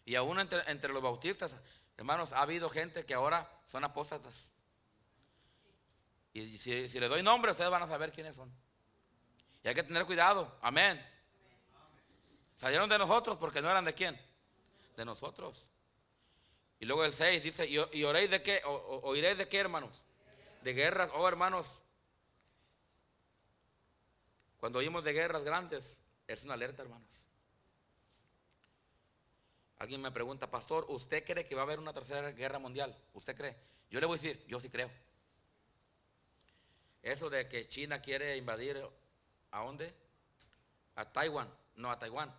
Y 0.06 0.16
aún 0.16 0.40
entre, 0.40 0.70
entre 0.70 0.94
los 0.94 1.02
bautistas, 1.02 1.56
hermanos, 1.98 2.32
ha 2.34 2.42
habido 2.42 2.70
gente 2.70 3.06
que 3.06 3.16
ahora 3.16 3.50
son 3.66 3.84
apóstatas. 3.84 4.52
Y 6.34 6.58
si, 6.58 6.90
si, 6.90 7.00
le 7.00 7.08
doy 7.08 7.22
nombre, 7.22 7.52
ustedes 7.52 7.70
van 7.70 7.84
a 7.84 7.88
saber 7.88 8.12
quiénes 8.12 8.36
son. 8.36 8.52
Y 9.64 9.68
hay 9.68 9.76
que 9.76 9.84
tener 9.84 10.06
cuidado. 10.06 10.58
Amén. 10.62 11.02
Salieron 12.56 12.90
de 12.90 12.98
nosotros 12.98 13.38
porque 13.38 13.62
no 13.62 13.70
eran 13.70 13.86
de 13.86 13.94
quién. 13.94 14.20
De 14.98 15.06
nosotros. 15.06 15.68
Y 16.80 16.86
luego 16.86 17.06
el 17.06 17.14
6 17.14 17.44
dice, 17.44 17.68
¿y, 17.68 18.04
oréis 18.04 18.32
de 18.32 18.42
qué? 18.42 18.62
O, 18.66 19.02
¿Oiréis 19.04 19.38
de 19.38 19.48
qué, 19.48 19.60
hermanos? 19.60 20.04
De 20.64 20.74
guerras. 20.74 21.10
Oh, 21.14 21.28
hermanos. 21.28 21.82
Cuando 24.60 24.80
oímos 24.80 25.04
de 25.04 25.14
guerras 25.14 25.44
grandes, 25.44 26.02
es 26.28 26.44
una 26.44 26.56
alerta, 26.56 26.82
hermanos. 26.82 27.10
Alguien 29.78 30.02
me 30.02 30.12
pregunta, 30.12 30.50
pastor, 30.50 30.86
¿usted 30.90 31.24
cree 31.26 31.46
que 31.46 31.56
va 31.56 31.62
a 31.62 31.66
haber 31.66 31.80
una 31.80 31.94
tercera 31.94 32.32
guerra 32.32 32.60
mundial? 32.60 32.98
¿Usted 33.14 33.36
cree? 33.36 33.56
Yo 33.90 34.00
le 34.00 34.06
voy 34.06 34.18
a 34.18 34.22
decir, 34.22 34.44
yo 34.48 34.60
sí 34.60 34.70
creo. 34.70 34.90
Eso 37.04 37.30
de 37.30 37.48
que 37.48 37.68
China 37.68 38.02
quiere 38.02 38.38
invadir, 38.38 38.82
¿a 39.52 39.60
dónde? 39.60 39.94
A 40.96 41.06
Taiwán, 41.12 41.50
no 41.76 41.92
a 41.92 42.00
Taiwán. 42.00 42.34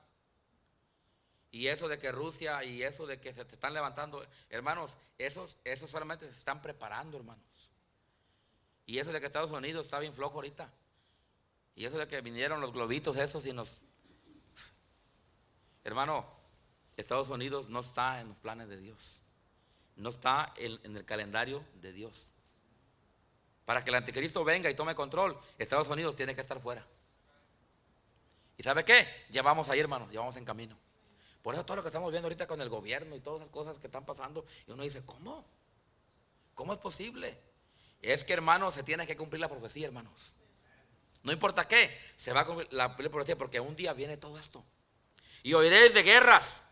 Y 1.52 1.68
eso 1.68 1.86
de 1.86 1.98
que 1.98 2.10
Rusia 2.10 2.64
y 2.64 2.82
eso 2.82 3.06
de 3.06 3.20
que 3.20 3.32
se 3.32 3.44
te 3.44 3.54
están 3.54 3.74
levantando, 3.74 4.26
hermanos, 4.50 4.96
esos, 5.18 5.58
esos 5.62 5.90
solamente 5.90 6.26
se 6.26 6.36
están 6.36 6.60
preparando, 6.60 7.16
hermanos. 7.16 7.70
Y 8.86 8.98
eso 8.98 9.12
de 9.12 9.20
que 9.20 9.26
Estados 9.26 9.52
Unidos 9.52 9.86
está 9.86 10.00
bien 10.00 10.12
flojo 10.12 10.34
ahorita. 10.34 10.68
Y 11.76 11.84
eso 11.84 11.98
de 11.98 12.08
que 12.08 12.20
vinieron 12.22 12.60
los 12.60 12.72
globitos 12.72 13.16
esos 13.16 13.46
y 13.46 13.52
nos... 13.52 13.82
Hermano, 15.84 16.26
Estados 16.96 17.28
Unidos 17.28 17.68
no 17.68 17.80
está 17.80 18.20
en 18.20 18.28
los 18.30 18.38
planes 18.38 18.68
de 18.68 18.78
Dios. 18.78 19.20
No 19.96 20.08
está 20.08 20.52
en 20.56 20.96
el 20.96 21.04
calendario 21.04 21.64
de 21.80 21.92
Dios. 21.92 22.33
Para 23.64 23.82
que 23.82 23.90
el 23.90 23.96
anticristo 23.96 24.44
venga 24.44 24.68
y 24.68 24.74
tome 24.74 24.94
control, 24.94 25.38
Estados 25.58 25.88
Unidos 25.88 26.16
tiene 26.16 26.34
que 26.34 26.40
estar 26.40 26.60
fuera. 26.60 26.84
¿Y 28.56 28.62
sabe 28.62 28.84
qué? 28.84 29.06
Ya 29.30 29.42
vamos 29.42 29.68
ahí, 29.68 29.80
hermanos, 29.80 30.12
ya 30.12 30.20
vamos 30.20 30.36
en 30.36 30.44
camino. 30.44 30.76
Por 31.42 31.54
eso 31.54 31.64
todo 31.64 31.76
lo 31.76 31.82
que 31.82 31.88
estamos 31.88 32.10
viendo 32.10 32.26
ahorita 32.26 32.46
con 32.46 32.60
el 32.60 32.68
gobierno 32.68 33.16
y 33.16 33.20
todas 33.20 33.42
esas 33.42 33.50
cosas 33.50 33.78
que 33.78 33.86
están 33.86 34.04
pasando, 34.04 34.44
y 34.66 34.70
uno 34.70 34.82
dice, 34.82 35.04
¿cómo? 35.04 35.44
¿Cómo 36.54 36.72
es 36.72 36.78
posible? 36.78 37.36
Es 38.00 38.24
que, 38.24 38.32
hermanos, 38.32 38.74
se 38.74 38.82
tiene 38.82 39.06
que 39.06 39.16
cumplir 39.16 39.40
la 39.40 39.48
profecía, 39.48 39.86
hermanos. 39.86 40.34
No 41.22 41.32
importa 41.32 41.66
qué, 41.66 41.98
se 42.16 42.32
va 42.32 42.42
a 42.42 42.46
cumplir 42.46 42.72
la 42.72 42.94
profecía 42.96 43.36
porque 43.36 43.60
un 43.60 43.74
día 43.76 43.92
viene 43.94 44.16
todo 44.16 44.38
esto. 44.38 44.64
Y 45.42 45.54
oiréis 45.54 45.92
de 45.94 46.02
guerras. 46.02 46.62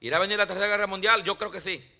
¿Irá 0.00 0.18
a 0.18 0.20
venir 0.20 0.38
la 0.38 0.46
tercera 0.46 0.68
guerra 0.68 0.86
mundial? 0.86 1.24
Yo 1.24 1.36
creo 1.36 1.50
que 1.50 1.60
sí. 1.60 1.95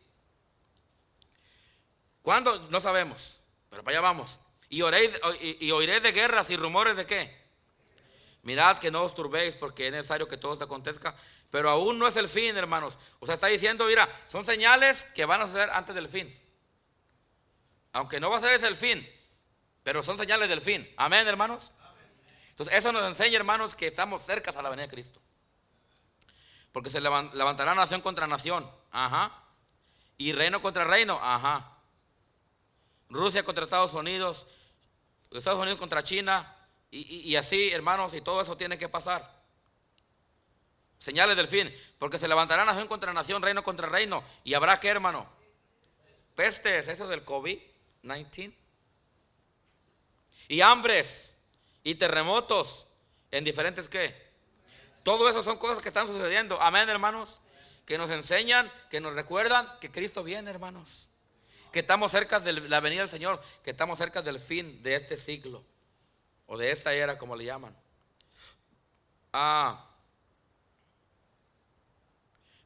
¿Cuándo? 2.26 2.58
No 2.70 2.80
sabemos. 2.80 3.38
Pero 3.70 3.84
para 3.84 3.98
allá 3.98 4.00
vamos. 4.00 4.40
Y, 4.68 4.82
oréis, 4.82 5.12
y, 5.40 5.70
oiréis 5.70 6.02
de 6.02 6.10
guerras 6.10 6.50
y 6.50 6.56
rumores 6.56 6.96
de 6.96 7.06
qué. 7.06 7.40
Mirad 8.42 8.78
que 8.78 8.90
no 8.90 9.04
os 9.04 9.14
turbéis 9.14 9.54
porque 9.54 9.86
es 9.86 9.92
necesario 9.92 10.26
que 10.26 10.36
todo 10.36 10.54
esto 10.54 10.64
acontezca. 10.64 11.14
Pero 11.52 11.70
aún 11.70 12.00
no 12.00 12.08
es 12.08 12.16
el 12.16 12.28
fin, 12.28 12.56
hermanos. 12.56 12.98
O 13.20 13.26
sea, 13.26 13.36
está 13.36 13.46
diciendo, 13.46 13.84
mira, 13.84 14.08
son 14.26 14.44
señales 14.44 15.04
que 15.14 15.24
van 15.24 15.40
a 15.40 15.46
suceder 15.46 15.70
antes 15.70 15.94
del 15.94 16.08
fin. 16.08 16.36
Aunque 17.92 18.18
no 18.18 18.28
va 18.28 18.38
a 18.38 18.40
ser 18.40 18.54
ese 18.54 18.66
el 18.66 18.74
fin, 18.74 19.08
pero 19.84 20.02
son 20.02 20.18
señales 20.18 20.48
del 20.48 20.60
fin. 20.60 20.92
Amén, 20.96 21.28
hermanos. 21.28 21.70
Entonces, 22.50 22.74
eso 22.76 22.90
nos 22.90 23.06
enseña, 23.08 23.36
hermanos, 23.36 23.76
que 23.76 23.86
estamos 23.86 24.24
cerca 24.24 24.50
a 24.50 24.62
la 24.62 24.70
venida 24.70 24.88
de 24.88 24.92
Cristo. 24.92 25.20
Porque 26.72 26.90
se 26.90 27.00
levantará 27.00 27.72
nación 27.76 28.00
contra 28.00 28.26
nación. 28.26 28.68
Ajá. 28.90 29.44
Y 30.18 30.32
reino 30.32 30.60
contra 30.60 30.82
reino. 30.82 31.20
Ajá. 31.22 31.75
Rusia 33.08 33.44
contra 33.44 33.64
Estados 33.64 33.94
Unidos. 33.94 34.46
Estados 35.30 35.60
Unidos 35.60 35.78
contra 35.78 36.02
China. 36.02 36.52
Y, 36.90 37.36
así, 37.36 37.70
hermanos, 37.70 38.14
y 38.14 38.20
todo 38.20 38.40
eso 38.40 38.56
tiene 38.56 38.78
que 38.78 38.88
pasar. 38.88 39.30
Señales 40.98 41.36
del 41.36 41.48
fin. 41.48 41.74
Porque 41.98 42.18
se 42.18 42.28
levantará 42.28 42.64
nación 42.64 42.88
contra 42.88 43.12
nación, 43.12 43.42
reino 43.42 43.62
contra 43.62 43.88
reino. 43.88 44.24
Y 44.44 44.54
habrá 44.54 44.80
que, 44.80 44.88
hermano. 44.88 45.26
Pestes, 46.34 46.88
eso 46.88 47.08
del 47.08 47.24
COVID-19. 47.24 48.52
Y 50.48 50.60
hambres. 50.60 51.36
Y 51.82 51.96
terremotos. 51.96 52.86
En 53.30 53.44
diferentes 53.44 53.88
qué. 53.88 54.26
Todo 55.02 55.28
eso 55.28 55.42
son 55.42 55.58
cosas 55.58 55.80
que 55.80 55.88
están 55.88 56.06
sucediendo. 56.06 56.60
Amén, 56.60 56.88
hermanos. 56.88 57.40
Que 57.84 57.98
nos 57.98 58.10
enseñan, 58.10 58.72
que 58.90 59.00
nos 59.00 59.14
recuerdan 59.14 59.70
que 59.80 59.90
Cristo 59.90 60.24
viene, 60.24 60.50
hermanos. 60.50 61.05
Que 61.72 61.80
estamos 61.80 62.12
cerca 62.12 62.40
de 62.40 62.52
la 62.52 62.80
venida 62.80 63.00
del 63.00 63.08
Señor. 63.08 63.42
Que 63.62 63.70
estamos 63.70 63.98
cerca 63.98 64.22
del 64.22 64.40
fin 64.40 64.82
de 64.82 64.96
este 64.96 65.16
siglo. 65.16 65.64
O 66.46 66.56
de 66.56 66.70
esta 66.70 66.92
era, 66.92 67.18
como 67.18 67.36
le 67.36 67.44
llaman. 67.44 67.76
Ah. 69.32 69.84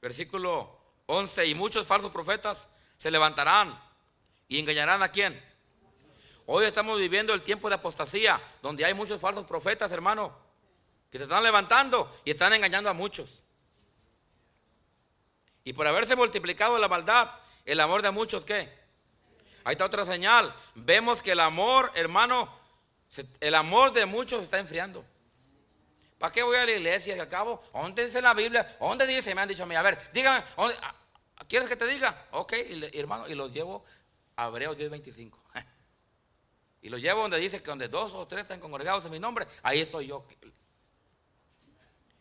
Versículo 0.00 0.78
11. 1.06 1.46
Y 1.46 1.54
muchos 1.54 1.86
falsos 1.86 2.10
profetas 2.10 2.68
se 2.96 3.10
levantarán 3.10 3.80
y 4.48 4.58
engañarán 4.58 5.02
a 5.02 5.10
quién. 5.10 5.42
Hoy 6.46 6.64
estamos 6.64 6.98
viviendo 6.98 7.32
el 7.32 7.42
tiempo 7.42 7.68
de 7.68 7.76
apostasía, 7.76 8.42
donde 8.60 8.84
hay 8.84 8.92
muchos 8.92 9.20
falsos 9.20 9.44
profetas, 9.44 9.92
hermano, 9.92 10.36
que 11.08 11.18
se 11.18 11.24
están 11.24 11.44
levantando 11.44 12.20
y 12.24 12.32
están 12.32 12.52
engañando 12.52 12.90
a 12.90 12.92
muchos. 12.92 13.44
Y 15.62 15.72
por 15.72 15.86
haberse 15.86 16.16
multiplicado 16.16 16.76
la 16.78 16.88
maldad, 16.88 17.30
el 17.64 17.78
amor 17.78 18.02
de 18.02 18.10
muchos, 18.10 18.44
¿qué? 18.44 18.79
Ahí 19.64 19.72
está 19.72 19.84
otra 19.84 20.06
señal. 20.06 20.54
Vemos 20.74 21.22
que 21.22 21.32
el 21.32 21.40
amor, 21.40 21.90
hermano, 21.94 22.52
el 23.40 23.54
amor 23.54 23.92
de 23.92 24.06
muchos 24.06 24.42
está 24.42 24.58
enfriando. 24.58 25.04
¿Para 26.18 26.32
qué 26.32 26.42
voy 26.42 26.56
a 26.56 26.66
la 26.66 26.72
iglesia? 26.72 27.16
Y 27.16 27.18
al 27.18 27.28
cabo, 27.28 27.62
¿dónde 27.72 28.04
dice 28.04 28.20
la 28.20 28.34
Biblia? 28.34 28.76
¿Dónde 28.78 29.06
dice? 29.06 29.34
Me 29.34 29.40
han 29.40 29.48
dicho 29.48 29.62
a 29.62 29.66
mí, 29.66 29.74
a 29.74 29.82
ver, 29.82 29.98
dígame, 30.12 30.44
¿quieres 31.48 31.68
que 31.68 31.76
te 31.76 31.86
diga? 31.86 32.26
Ok, 32.32 32.52
hermano, 32.92 33.26
y 33.26 33.34
los 33.34 33.50
llevo 33.52 33.84
a 34.36 34.46
Hebreos 34.48 34.76
10:25. 34.76 35.38
Y 36.82 36.88
los 36.88 37.00
llevo 37.00 37.20
donde 37.20 37.36
dice 37.38 37.62
que 37.62 37.66
donde 37.66 37.88
dos 37.88 38.14
o 38.14 38.26
tres 38.26 38.42
están 38.42 38.58
congregados 38.58 39.04
en 39.04 39.10
mi 39.10 39.18
nombre, 39.18 39.46
ahí 39.62 39.80
estoy 39.80 40.06
yo. 40.06 40.26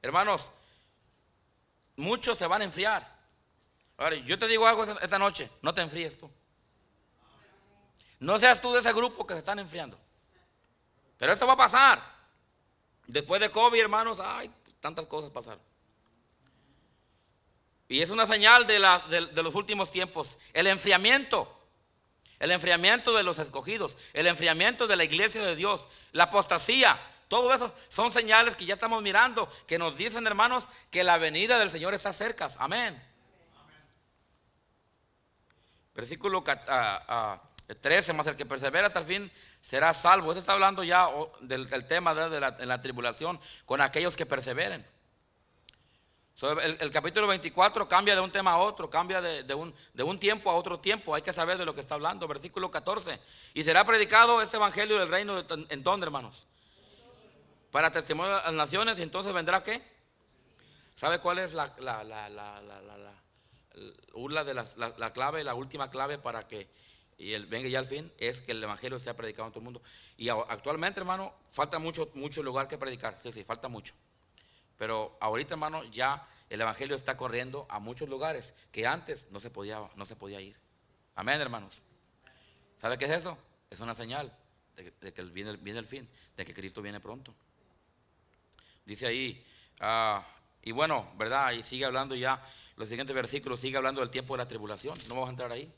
Hermanos, 0.02 0.52
muchos 1.96 2.38
se 2.38 2.46
van 2.46 2.62
a 2.62 2.66
enfriar. 2.66 3.20
Ahora, 3.98 4.18
yo 4.18 4.38
te 4.38 4.48
digo 4.48 4.68
algo 4.68 4.84
esta 4.84 5.18
noche, 5.18 5.50
no 5.62 5.74
te 5.74 5.82
enfríes 5.82 6.18
tú. 6.18 6.30
No 8.20 8.38
seas 8.38 8.62
tú 8.62 8.74
de 8.74 8.80
ese 8.80 8.94
grupo 8.94 9.26
que 9.26 9.34
se 9.34 9.40
están 9.40 9.60
enfriando. 9.60 9.98
Pero 11.18 11.34
esto 11.34 11.48
va 11.48 11.54
a 11.54 11.58
pasar. 11.58 12.02
Después 13.08 13.42
de 13.42 13.50
COVID, 13.50 13.80
hermanos, 13.80 14.20
ay, 14.22 14.52
tantas 14.82 15.06
cosas 15.06 15.32
pasaron. 15.32 15.62
Y 17.88 18.02
es 18.02 18.12
una 18.12 18.28
señal 18.28 18.68
de, 18.68 18.80
los 19.44 19.56
últimos 19.56 19.92
tiempos. 19.92 20.38
El 20.54 20.68
enfriamiento. 20.68 21.56
El 22.38 22.52
enfriamiento 22.52 23.14
de 23.16 23.24
los 23.24 23.40
escogidos. 23.40 23.98
El 24.14 24.28
enfriamiento 24.28 24.86
de 24.86 24.96
la 24.96 25.04
iglesia 25.04 25.42
de 25.42 25.56
Dios. 25.56 25.88
La 26.12 26.26
apostasía. 26.26 27.00
Todo 27.28 27.54
eso 27.54 27.74
son 27.88 28.12
señales 28.12 28.56
que 28.56 28.66
ya 28.66 28.76
estamos 28.76 29.02
mirando. 29.02 29.52
Que 29.66 29.80
nos 29.80 29.98
dicen, 29.98 30.28
hermanos, 30.28 30.70
que 30.92 31.04
la 31.04 31.18
venida 31.18 31.58
del 31.58 31.72
Señor 31.72 31.96
está 31.96 32.14
cerca. 32.14 32.48
Amén. 32.60 33.02
Versículo 35.96 36.44
13. 37.76 38.14
Más 38.14 38.28
el 38.28 38.36
que 38.36 38.46
persevera 38.46 38.88
hasta 38.88 39.00
el 39.00 39.06
fin 39.06 39.32
será 39.62 39.94
salvo. 39.94 40.32
Esto 40.32 40.40
está 40.40 40.54
hablando 40.54 40.84
ya 40.84 41.08
del, 41.42 41.68
tema 41.88 42.14
de 42.14 42.40
la, 42.40 42.82
tribulación 42.82 43.40
con 43.66 43.82
aquellos 43.82 44.16
que 44.16 44.26
perseveren. 44.26 44.86
el, 46.62 46.92
capítulo 46.92 47.28
24 47.28 47.88
cambia 47.88 48.16
de 48.16 48.22
un 48.22 48.32
tema 48.32 48.52
a 48.52 48.58
otro, 48.58 48.90
cambia 48.90 49.22
de, 49.22 49.54
un, 49.54 50.20
tiempo 50.20 50.50
a 50.50 50.56
otro 50.56 50.80
tiempo. 50.80 51.14
Hay 51.14 51.22
que 51.22 51.34
saber 51.34 51.58
de 51.58 51.66
lo 51.66 51.76
que 51.76 51.82
está 51.82 51.96
hablando. 51.96 52.28
Versículo 52.28 52.72
14. 52.72 53.20
Y 53.54 53.64
será 53.64 53.84
predicado 53.86 54.42
este 54.42 54.58
evangelio 54.58 54.98
del 54.98 55.08
reino 55.08 55.46
en 55.70 55.84
dónde, 55.84 56.06
hermanos? 56.06 56.48
Para 57.72 57.92
testimonio 57.92 58.36
a 58.38 58.46
las 58.46 58.54
naciones. 58.54 58.98
Y 58.98 59.04
entonces 59.04 59.32
vendrá 59.32 59.64
qué? 59.64 60.00
¿Sabe 60.96 61.20
cuál 61.20 61.40
es 61.40 61.54
la, 61.54 61.74
la, 61.80 62.04
la, 62.04 62.30
la, 62.30 62.62
la 64.98 65.14
clave, 65.14 65.44
la 65.44 65.54
última 65.54 65.90
clave 65.90 66.18
para 66.18 66.48
que 66.48 66.68
y 67.20 67.34
el 67.34 67.48
venga 67.48 67.68
ya 67.68 67.80
al 67.80 67.86
fin, 67.86 68.10
es 68.18 68.42
que 68.42 68.54
el 68.54 68.64
Evangelio 68.64 68.98
sea 68.98 69.14
predicado 69.14 69.48
en 69.48 69.52
todo 69.52 69.60
el 69.60 69.66
mundo. 69.66 69.82
Y 70.18 70.30
actualmente, 70.30 71.02
hermano, 71.02 71.34
falta 71.52 71.78
mucho, 71.78 72.10
mucho 72.14 72.42
lugar 72.42 72.70
que 72.70 72.78
predicar. 72.78 73.20
Sí, 73.22 73.34
sí, 73.34 73.44
falta 73.44 73.68
mucho. 73.68 73.94
Pero 74.78 75.18
ahorita, 75.20 75.56
hermano, 75.56 75.84
ya 75.84 76.26
el 76.50 76.62
Evangelio 76.62 76.96
está 76.96 77.18
corriendo 77.18 77.68
a 77.70 77.80
muchos 77.80 78.08
lugares 78.08 78.56
que 78.72 78.88
antes 78.88 79.28
no 79.32 79.42
se 79.42 79.50
podía, 79.50 79.82
no 79.98 80.06
se 80.06 80.16
podía 80.16 80.40
ir. 80.40 80.56
Amén, 81.16 81.42
hermanos. 81.42 81.82
¿Sabe 82.78 82.98
qué 82.98 83.04
es 83.04 83.12
eso? 83.12 83.38
Es 83.70 83.82
una 83.82 83.94
señal 83.94 84.34
de, 84.78 85.14
que 85.14 85.22
viene, 85.24 85.58
viene, 85.58 85.80
el 85.80 85.88
fin, 85.88 86.08
de 86.38 86.46
que 86.46 86.54
Cristo 86.54 86.82
viene 86.82 87.02
pronto. 87.02 87.36
Dice 88.86 89.08
ahí, 89.08 89.46
ah, 89.82 90.26
y 90.62 90.72
bueno, 90.72 91.12
¿verdad? 91.18 91.52
Y 91.52 91.64
sigue 91.64 91.84
hablando 91.84 92.16
ya, 92.16 92.42
los 92.78 92.88
siguientes 92.88 93.14
versículos, 93.14 93.60
sigue 93.60 93.76
hablando 93.76 94.00
del 94.00 94.10
tiempo 94.10 94.36
de 94.36 94.38
la 94.38 94.48
tribulación. 94.48 94.98
No 95.10 95.16
vamos 95.16 95.28
a 95.28 95.32
entrar 95.32 95.52
ahí 95.52 95.70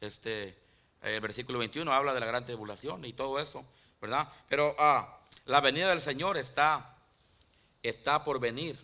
este, 0.00 0.56
el 1.02 1.20
versículo 1.20 1.58
21 1.58 1.92
habla 1.92 2.14
de 2.14 2.20
la 2.20 2.26
gran 2.26 2.44
tribulación 2.44 3.04
y 3.04 3.12
todo 3.12 3.38
eso, 3.38 3.64
¿verdad? 4.00 4.28
Pero 4.48 4.74
ah, 4.78 5.18
la 5.46 5.60
venida 5.60 5.88
del 5.88 6.00
Señor 6.00 6.36
está, 6.36 6.96
está 7.82 8.24
por 8.24 8.40
venir. 8.40 8.78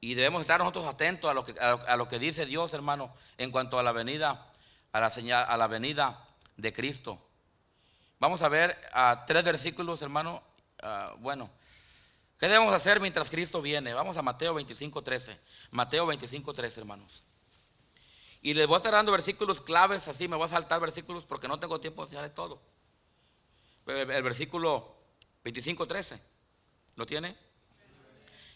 Y 0.00 0.14
debemos 0.14 0.40
estar 0.40 0.58
nosotros 0.60 0.86
atentos 0.86 1.30
a 1.30 1.34
lo, 1.34 1.44
que, 1.44 1.58
a 1.60 1.96
lo, 1.96 2.08
que 2.08 2.18
dice 2.18 2.46
Dios, 2.46 2.72
hermano, 2.72 3.12
en 3.36 3.50
cuanto 3.50 3.78
a 3.78 3.82
la 3.82 3.92
venida, 3.92 4.46
a 4.92 5.00
la, 5.00 5.10
señal, 5.10 5.44
a 5.46 5.56
la 5.56 5.66
venida 5.66 6.26
de 6.56 6.72
Cristo. 6.72 7.20
Vamos 8.18 8.42
a 8.42 8.48
ver 8.48 8.78
a 8.92 9.24
tres 9.26 9.44
versículos, 9.44 10.00
hermano. 10.00 10.42
Ah, 10.82 11.14
bueno, 11.18 11.50
¿qué 12.38 12.48
debemos 12.48 12.74
hacer 12.74 13.00
mientras 13.00 13.28
Cristo 13.28 13.60
viene? 13.60 13.92
Vamos 13.92 14.16
a 14.16 14.22
Mateo 14.22 14.54
25, 14.54 15.02
13. 15.02 15.38
Mateo 15.72 16.06
25, 16.06 16.52
13, 16.52 16.80
hermanos. 16.80 17.24
Y 18.42 18.54
les 18.54 18.66
voy 18.66 18.74
a 18.74 18.78
estar 18.78 18.92
dando 18.92 19.12
versículos 19.12 19.60
claves, 19.60 20.08
así 20.08 20.26
me 20.26 20.36
voy 20.36 20.46
a 20.46 20.50
saltar 20.50 20.80
versículos 20.80 21.24
porque 21.24 21.48
no 21.48 21.60
tengo 21.60 21.80
tiempo 21.80 22.02
de 22.02 22.06
enseñarles 22.06 22.34
todo. 22.34 22.60
El 23.86 24.22
versículo 24.22 24.96
25, 25.44 25.86
13. 25.86 26.20
¿Lo 26.96 27.06
tiene? 27.06 27.36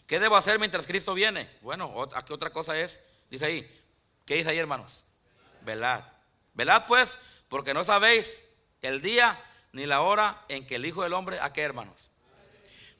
¿Qué 0.07 0.19
debo 0.19 0.37
hacer 0.37 0.59
mientras 0.59 0.85
Cristo 0.85 1.13
viene? 1.13 1.49
Bueno, 1.61 2.07
aquí 2.15 2.31
otra 2.33 2.51
cosa 2.51 2.77
es, 2.77 2.99
dice 3.29 3.45
ahí, 3.45 3.83
¿qué 4.25 4.35
dice 4.35 4.49
ahí, 4.49 4.57
hermanos? 4.57 5.03
Velad. 5.61 6.03
Velad 6.53 6.85
pues, 6.87 7.17
porque 7.49 7.73
no 7.73 7.83
sabéis 7.83 8.43
el 8.81 9.01
día 9.01 9.39
ni 9.71 9.85
la 9.85 10.01
hora 10.01 10.45
en 10.47 10.65
que 10.65 10.75
el 10.75 10.85
Hijo 10.85 11.03
del 11.03 11.13
Hombre, 11.13 11.39
¿a 11.41 11.51
qué, 11.53 11.61
hermanos? 11.61 12.11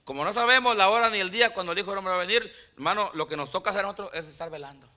Como 0.04 0.24
no 0.24 0.34
sabemos 0.34 0.76
la 0.78 0.90
hora 0.90 1.10
ni 1.10 1.20
el 1.20 1.32
día 1.32 1.54
cuando 1.54 1.72
el 1.72 1.80
Hijo 1.80 1.92
del 1.92 2.00
Hombre 2.00 2.14
va 2.14 2.22
a 2.22 2.26
venir, 2.26 2.54
hermano, 2.76 3.12
lo 3.14 3.28
que 3.28 3.38
nos 3.38 3.52
toca 3.52 3.70
hacer 3.70 3.82
a 3.82 3.88
nosotros 3.88 4.12
es 4.14 4.28
estar 4.28 4.50
velando. 4.50 4.90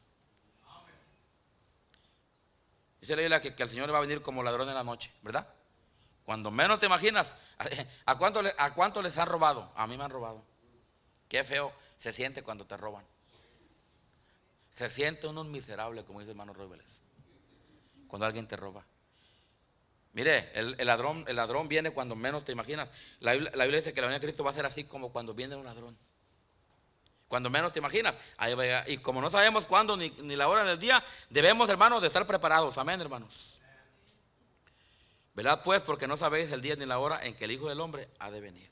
Dice 3.01 3.15
la 3.15 3.23
Biblia 3.23 3.41
que, 3.41 3.63
el 3.63 3.69
Señor 3.69 3.93
va 3.93 3.99
a 3.99 4.03
venir 4.03 4.23
como 4.23 4.43
ladrón 4.43 4.69
en 4.69 4.75
la 4.75 4.85
noche, 4.85 5.13
¿verdad? 5.23 5.47
Cuando 6.25 6.51
menos 6.51 6.81
te 6.81 6.87
imaginas, 6.87 7.33
¿a 8.05 8.19
cuánto, 8.19 8.43
¿a 8.57 8.75
cuánto 8.75 9.01
les 9.03 9.17
han 9.17 9.29
robado? 9.29 9.71
A 9.75 9.87
mí 9.87 9.97
me 9.97 10.05
han 10.05 10.11
robado. 10.11 10.45
Qué 11.29 11.45
feo 11.45 11.73
se 11.97 12.13
siente 12.13 12.43
cuando 12.43 12.67
te 12.67 12.77
roban. 12.77 13.05
Se 14.75 14.89
siente 14.89 15.27
uno 15.27 15.45
miserable, 15.45 16.05
como 16.05 16.21
dice 16.21 16.31
el 16.31 16.37
hermano 16.37 16.53
Robles, 16.53 17.03
cuando 18.07 18.27
alguien 18.27 18.47
te 18.47 18.57
roba. 18.57 18.85
Mire, 20.13 20.51
el, 20.55 20.77
ladrón, 20.87 21.25
el 21.29 21.37
ladrón 21.37 21.69
viene 21.69 21.91
cuando 21.91 22.17
menos 22.17 22.45
te 22.45 22.53
imaginas. 22.53 22.89
La 23.21 23.35
Biblia, 23.35 23.67
dice 23.67 23.93
que 23.93 24.01
la 24.01 24.07
venida 24.07 24.21
de 24.21 24.27
Cristo 24.27 24.45
va 24.45 24.51
a 24.51 24.55
ser 24.55 24.67
así 24.67 24.85
como 24.85 25.13
cuando 25.13 25.35
viene 25.35 25.57
un 25.57 25.65
ladrón. 25.65 25.97
Cuando 27.29 27.51
menos 27.51 27.73
te 27.73 27.79
imaginas. 27.79 28.19
Y 28.87 28.99
como 28.99 29.21
no 29.21 29.31
sabemos 29.31 29.67
cuándo 29.67 29.97
ni, 29.97 30.11
ni 30.11 30.35
la 30.35 30.49
hora 30.49 30.65
del 30.65 30.79
día, 30.79 31.05
debemos, 31.31 31.69
hermanos, 31.69 32.01
de 32.01 32.09
estar 32.09 32.27
preparados. 32.27 32.79
Amén, 32.79 33.01
hermanos. 33.01 33.59
¿Verdad? 35.35 35.63
Pues 35.63 35.83
porque 35.83 36.09
no 36.09 36.17
sabéis 36.17 36.51
el 36.51 36.63
día 36.63 36.75
ni 36.75 36.85
la 36.85 36.99
hora 36.99 37.25
en 37.25 37.37
que 37.37 37.45
el 37.45 37.53
Hijo 37.53 37.69
del 37.69 37.81
Hombre 37.81 38.09
ha 38.19 38.31
de 38.31 38.41
venir. 38.41 38.69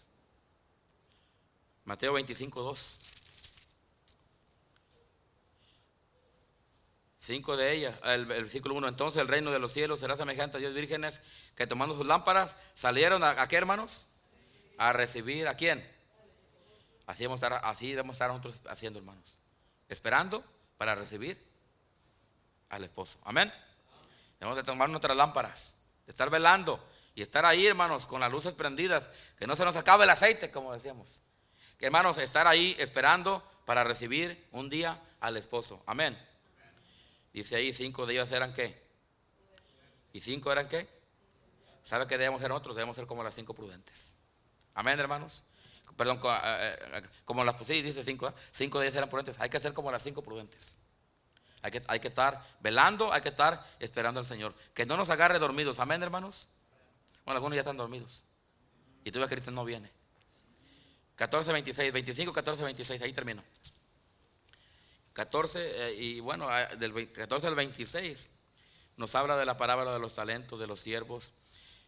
Mateo 1.84 2.14
25, 2.14 2.62
2. 2.62 2.98
Cinco 7.20 7.57
de 7.57 7.72
ellas, 7.72 7.94
el, 8.04 8.26
versículo 8.26 8.74
1. 8.74 8.88
Entonces 8.88 9.22
el 9.22 9.28
reino 9.28 9.52
de 9.52 9.61
los 9.61 9.72
cielos 9.72 10.00
será 10.00 10.16
semejante 10.16 10.57
a 10.57 10.61
diez 10.61 10.74
vírgenes 10.74 11.22
que 11.54 11.66
tomando 11.66 11.96
sus 11.96 12.07
lámparas 12.07 12.57
salieron 12.74 13.22
a, 13.22 13.46
qué 13.46 13.57
hermanos? 13.57 14.07
A 14.78 14.92
recibir 14.92 15.46
a 15.46 15.54
quién? 15.54 15.88
Así 17.07 17.22
debemos, 17.22 17.42
estar, 17.42 17.61
así 17.64 17.94
nosotros 17.94 18.61
haciendo, 18.68 18.98
hermanos. 18.98 19.36
Esperando 19.88 20.44
para 20.76 20.94
recibir 20.94 21.38
al 22.68 22.84
esposo. 22.84 23.18
Amén. 23.24 23.52
Debemos 24.40 24.57
de 24.57 24.64
tomar 24.64 24.88
nuestras 24.88 25.16
lámparas, 25.16 25.74
de 26.04 26.11
estar 26.11 26.28
velando 26.30 26.84
y 27.14 27.22
estar 27.22 27.46
ahí, 27.46 27.66
hermanos, 27.66 28.07
con 28.07 28.20
las 28.20 28.30
luces 28.30 28.54
prendidas, 28.54 29.09
que 29.38 29.46
no 29.46 29.57
se 29.57 29.64
nos 29.64 29.76
acabe 29.76 30.04
el 30.04 30.11
aceite, 30.11 30.50
como 30.50 30.72
decíamos. 30.72 31.20
Que 31.78 31.86
hermanos, 31.86 32.18
estar 32.18 32.46
ahí 32.46 32.76
esperando 32.78 33.42
para 33.64 33.84
recibir 33.84 34.46
un 34.52 34.68
día 34.68 35.00
al 35.20 35.36
esposo. 35.36 35.82
Amén. 35.86 36.18
Dice 37.32 37.57
ahí, 37.57 37.72
cinco 37.72 38.04
de 38.04 38.14
ellos 38.14 38.30
eran 38.32 38.52
qué. 38.52 38.82
¿Y 40.12 40.20
cinco 40.20 40.50
eran 40.50 40.68
qué? 40.68 40.88
¿Sabe 41.82 42.07
que 42.07 42.18
debemos 42.18 42.40
ser 42.40 42.50
nosotros? 42.50 42.74
Debemos 42.74 42.96
ser 42.96 43.07
como 43.07 43.22
las 43.22 43.34
cinco 43.34 43.54
prudentes. 43.54 44.14
Amén, 44.74 44.98
hermanos. 44.98 45.44
Perdón, 45.97 46.20
eh, 46.24 46.78
eh, 46.94 47.03
como 47.24 47.42
las, 47.44 47.57
sí, 47.66 47.82
dice 47.82 48.05
cinco, 48.05 48.28
¿eh? 48.28 48.32
cinco 48.51 48.80
de 48.80 48.86
ellas 48.86 48.97
eran 48.97 49.09
prudentes. 49.09 49.36
Hay 49.40 49.49
que 49.49 49.59
ser 49.61 49.72
como 49.72 49.90
las 49.90 50.03
cinco 50.03 50.22
prudentes. 50.22 50.78
Hay 51.62 51.70
que, 51.70 51.82
hay 51.88 52.01
que 52.01 52.09
estar 52.09 52.44
velando, 52.61 53.12
hay 53.12 53.22
que 53.22 53.30
estar 53.30 53.64
esperando 53.80 54.20
al 54.20 54.26
Señor. 54.26 54.55
Que 54.74 54.86
no 54.86 54.97
nos 54.97 55.11
agarre 55.11 55.38
dormidos. 55.38 55.78
Amén, 55.78 56.03
hermanos. 56.03 56.49
Bueno, 57.24 57.38
algunos 57.38 57.57
ya 57.57 57.62
están 57.62 57.76
dormidos. 57.76 58.24
Y 59.05 59.11
tú 59.11 59.18
ves 59.18 59.28
que 59.28 59.36
Cristo 59.36 59.51
no 59.51 59.64
viene. 59.64 59.90
14, 61.16 61.53
26, 61.53 61.92
25, 61.92 62.32
14, 62.32 62.62
26, 62.62 63.03
ahí 63.03 63.12
termino. 63.12 63.42
14, 65.14 65.88
eh, 65.88 65.94
y 65.94 66.20
bueno, 66.20 66.49
ah, 66.49 66.66
del 66.66 67.11
14 67.11 67.47
al 67.47 67.55
26 67.55 68.28
nos 68.99 69.14
habla 69.14 69.36
de 69.36 69.47
la 69.47 69.57
palabra 69.57 69.92
de 69.92 69.99
los 69.99 70.14
talentos, 70.14 70.61
de 70.61 70.66
los 70.66 70.80
siervos, 70.80 71.32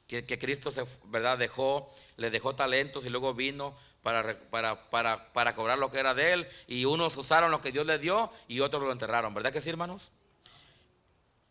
que, 0.06 0.38
Cristo 0.38 0.70
se, 0.70 0.84
¿verdad? 1.04 1.36
dejó, 1.36 1.92
le 2.16 2.30
dejó 2.30 2.54
talentos 2.54 3.04
y 3.04 3.10
luego 3.10 3.34
vino 3.34 3.76
para, 4.08 4.38
para, 4.50 4.90
para, 4.90 5.32
para, 5.32 5.54
cobrar 5.54 5.78
lo 5.78 5.90
que 5.90 5.98
era 5.98 6.14
de 6.14 6.32
él, 6.32 6.48
y 6.66 6.84
unos 6.84 7.16
usaron 7.16 7.50
lo 7.50 7.60
que 7.60 7.72
Dios 7.72 7.86
le 7.86 7.98
dio 7.98 8.30
y 8.46 8.60
otros 8.60 8.82
lo 8.82 8.92
enterraron, 8.92 9.34
¿verdad 9.34 9.52
que 9.52 9.60
sí, 9.60 9.70
hermanos? 9.70 10.10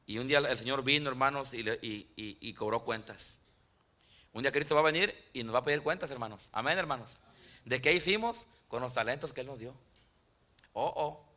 Y 0.05 0.18
un 0.20 0.28
día 0.28 0.39
el 0.39 0.58
Señor 0.58 0.84
vino, 0.84 1.10
hermanos, 1.10 1.53
y, 1.53 1.60
y, 1.60 2.08
y 2.16 2.53
cobró 2.53 2.84
cuentas. 2.84 3.39
Un 4.34 4.43
día 4.43 4.51
Cristo 4.51 4.76
va 4.76 4.82
a 4.82 4.84
venir 4.84 5.14
y 5.34 5.43
nos 5.43 5.53
va 5.53 5.60
a 5.60 5.64
pedir 5.64 5.82
cuentas, 5.82 6.10
hermanos. 6.12 6.49
Amén, 6.53 6.78
hermanos. 6.78 7.20
¿De 7.66 7.82
qué 7.82 7.93
hicimos? 7.93 8.47
Con 8.68 8.82
los 8.82 8.93
talentos 8.93 9.34
que 9.34 9.41
Él 9.41 9.47
nos 9.47 9.60
dio. 9.60 9.74
Oh, 10.74 10.93
oh 10.95 11.28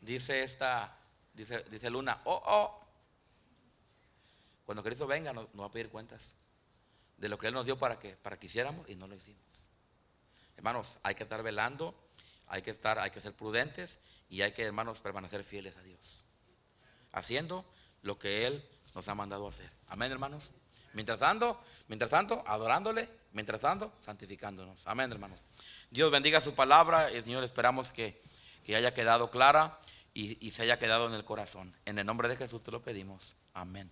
dice 0.00 0.42
esta, 0.42 0.96
dice, 1.32 1.64
dice 1.70 1.88
Luna, 1.88 2.20
oh, 2.24 2.42
oh. 2.44 2.80
Cuando 4.66 4.82
Cristo 4.82 5.06
venga 5.06 5.32
nos, 5.32 5.46
va 5.58 5.66
a 5.66 5.70
pedir 5.70 5.88
cuentas 5.88 6.34
de 7.16 7.28
lo 7.28 7.38
que 7.38 7.46
Él 7.46 7.54
nos 7.54 7.64
dio 7.64 7.78
para 7.78 7.98
que, 7.98 8.16
para 8.16 8.38
que 8.38 8.46
hiciéramos 8.46 8.88
y 8.88 8.96
no 8.96 9.06
lo 9.06 9.14
hicimos. 9.14 9.71
Hermanos, 10.56 10.98
hay 11.02 11.14
que 11.14 11.22
estar 11.22 11.42
velando, 11.42 11.94
hay 12.46 12.62
que 12.62 12.70
estar, 12.70 12.98
hay 12.98 13.10
que 13.10 13.20
ser 13.20 13.34
prudentes 13.34 13.98
y 14.28 14.42
hay 14.42 14.52
que, 14.52 14.62
hermanos, 14.62 14.98
permanecer 14.98 15.44
fieles 15.44 15.76
a 15.76 15.82
Dios. 15.82 16.24
Haciendo 17.12 17.64
lo 18.02 18.18
que 18.18 18.46
Él 18.46 18.64
nos 18.94 19.08
ha 19.08 19.14
mandado 19.14 19.48
hacer. 19.48 19.70
Amén, 19.88 20.12
hermanos. 20.12 20.52
Mientras 20.94 21.20
tanto, 21.20 21.58
mientras 21.88 22.12
adorándole, 22.12 23.08
mientras 23.32 23.60
tanto, 23.60 23.92
santificándonos. 24.00 24.86
Amén, 24.86 25.10
hermanos. 25.10 25.40
Dios 25.90 26.10
bendiga 26.10 26.40
su 26.40 26.54
palabra 26.54 27.10
y 27.10 27.22
Señor, 27.22 27.44
esperamos 27.44 27.90
que, 27.90 28.20
que 28.64 28.76
haya 28.76 28.92
quedado 28.92 29.30
clara 29.30 29.78
y, 30.14 30.50
se 30.50 30.62
haya 30.62 30.78
quedado 30.78 31.06
en 31.06 31.14
el 31.14 31.24
corazón. 31.24 31.74
En 31.86 31.98
el 31.98 32.06
nombre 32.06 32.28
de 32.28 32.36
Jesús 32.36 32.62
te 32.62 32.70
lo 32.70 32.82
pedimos. 32.82 33.34
Amén. 33.54 33.90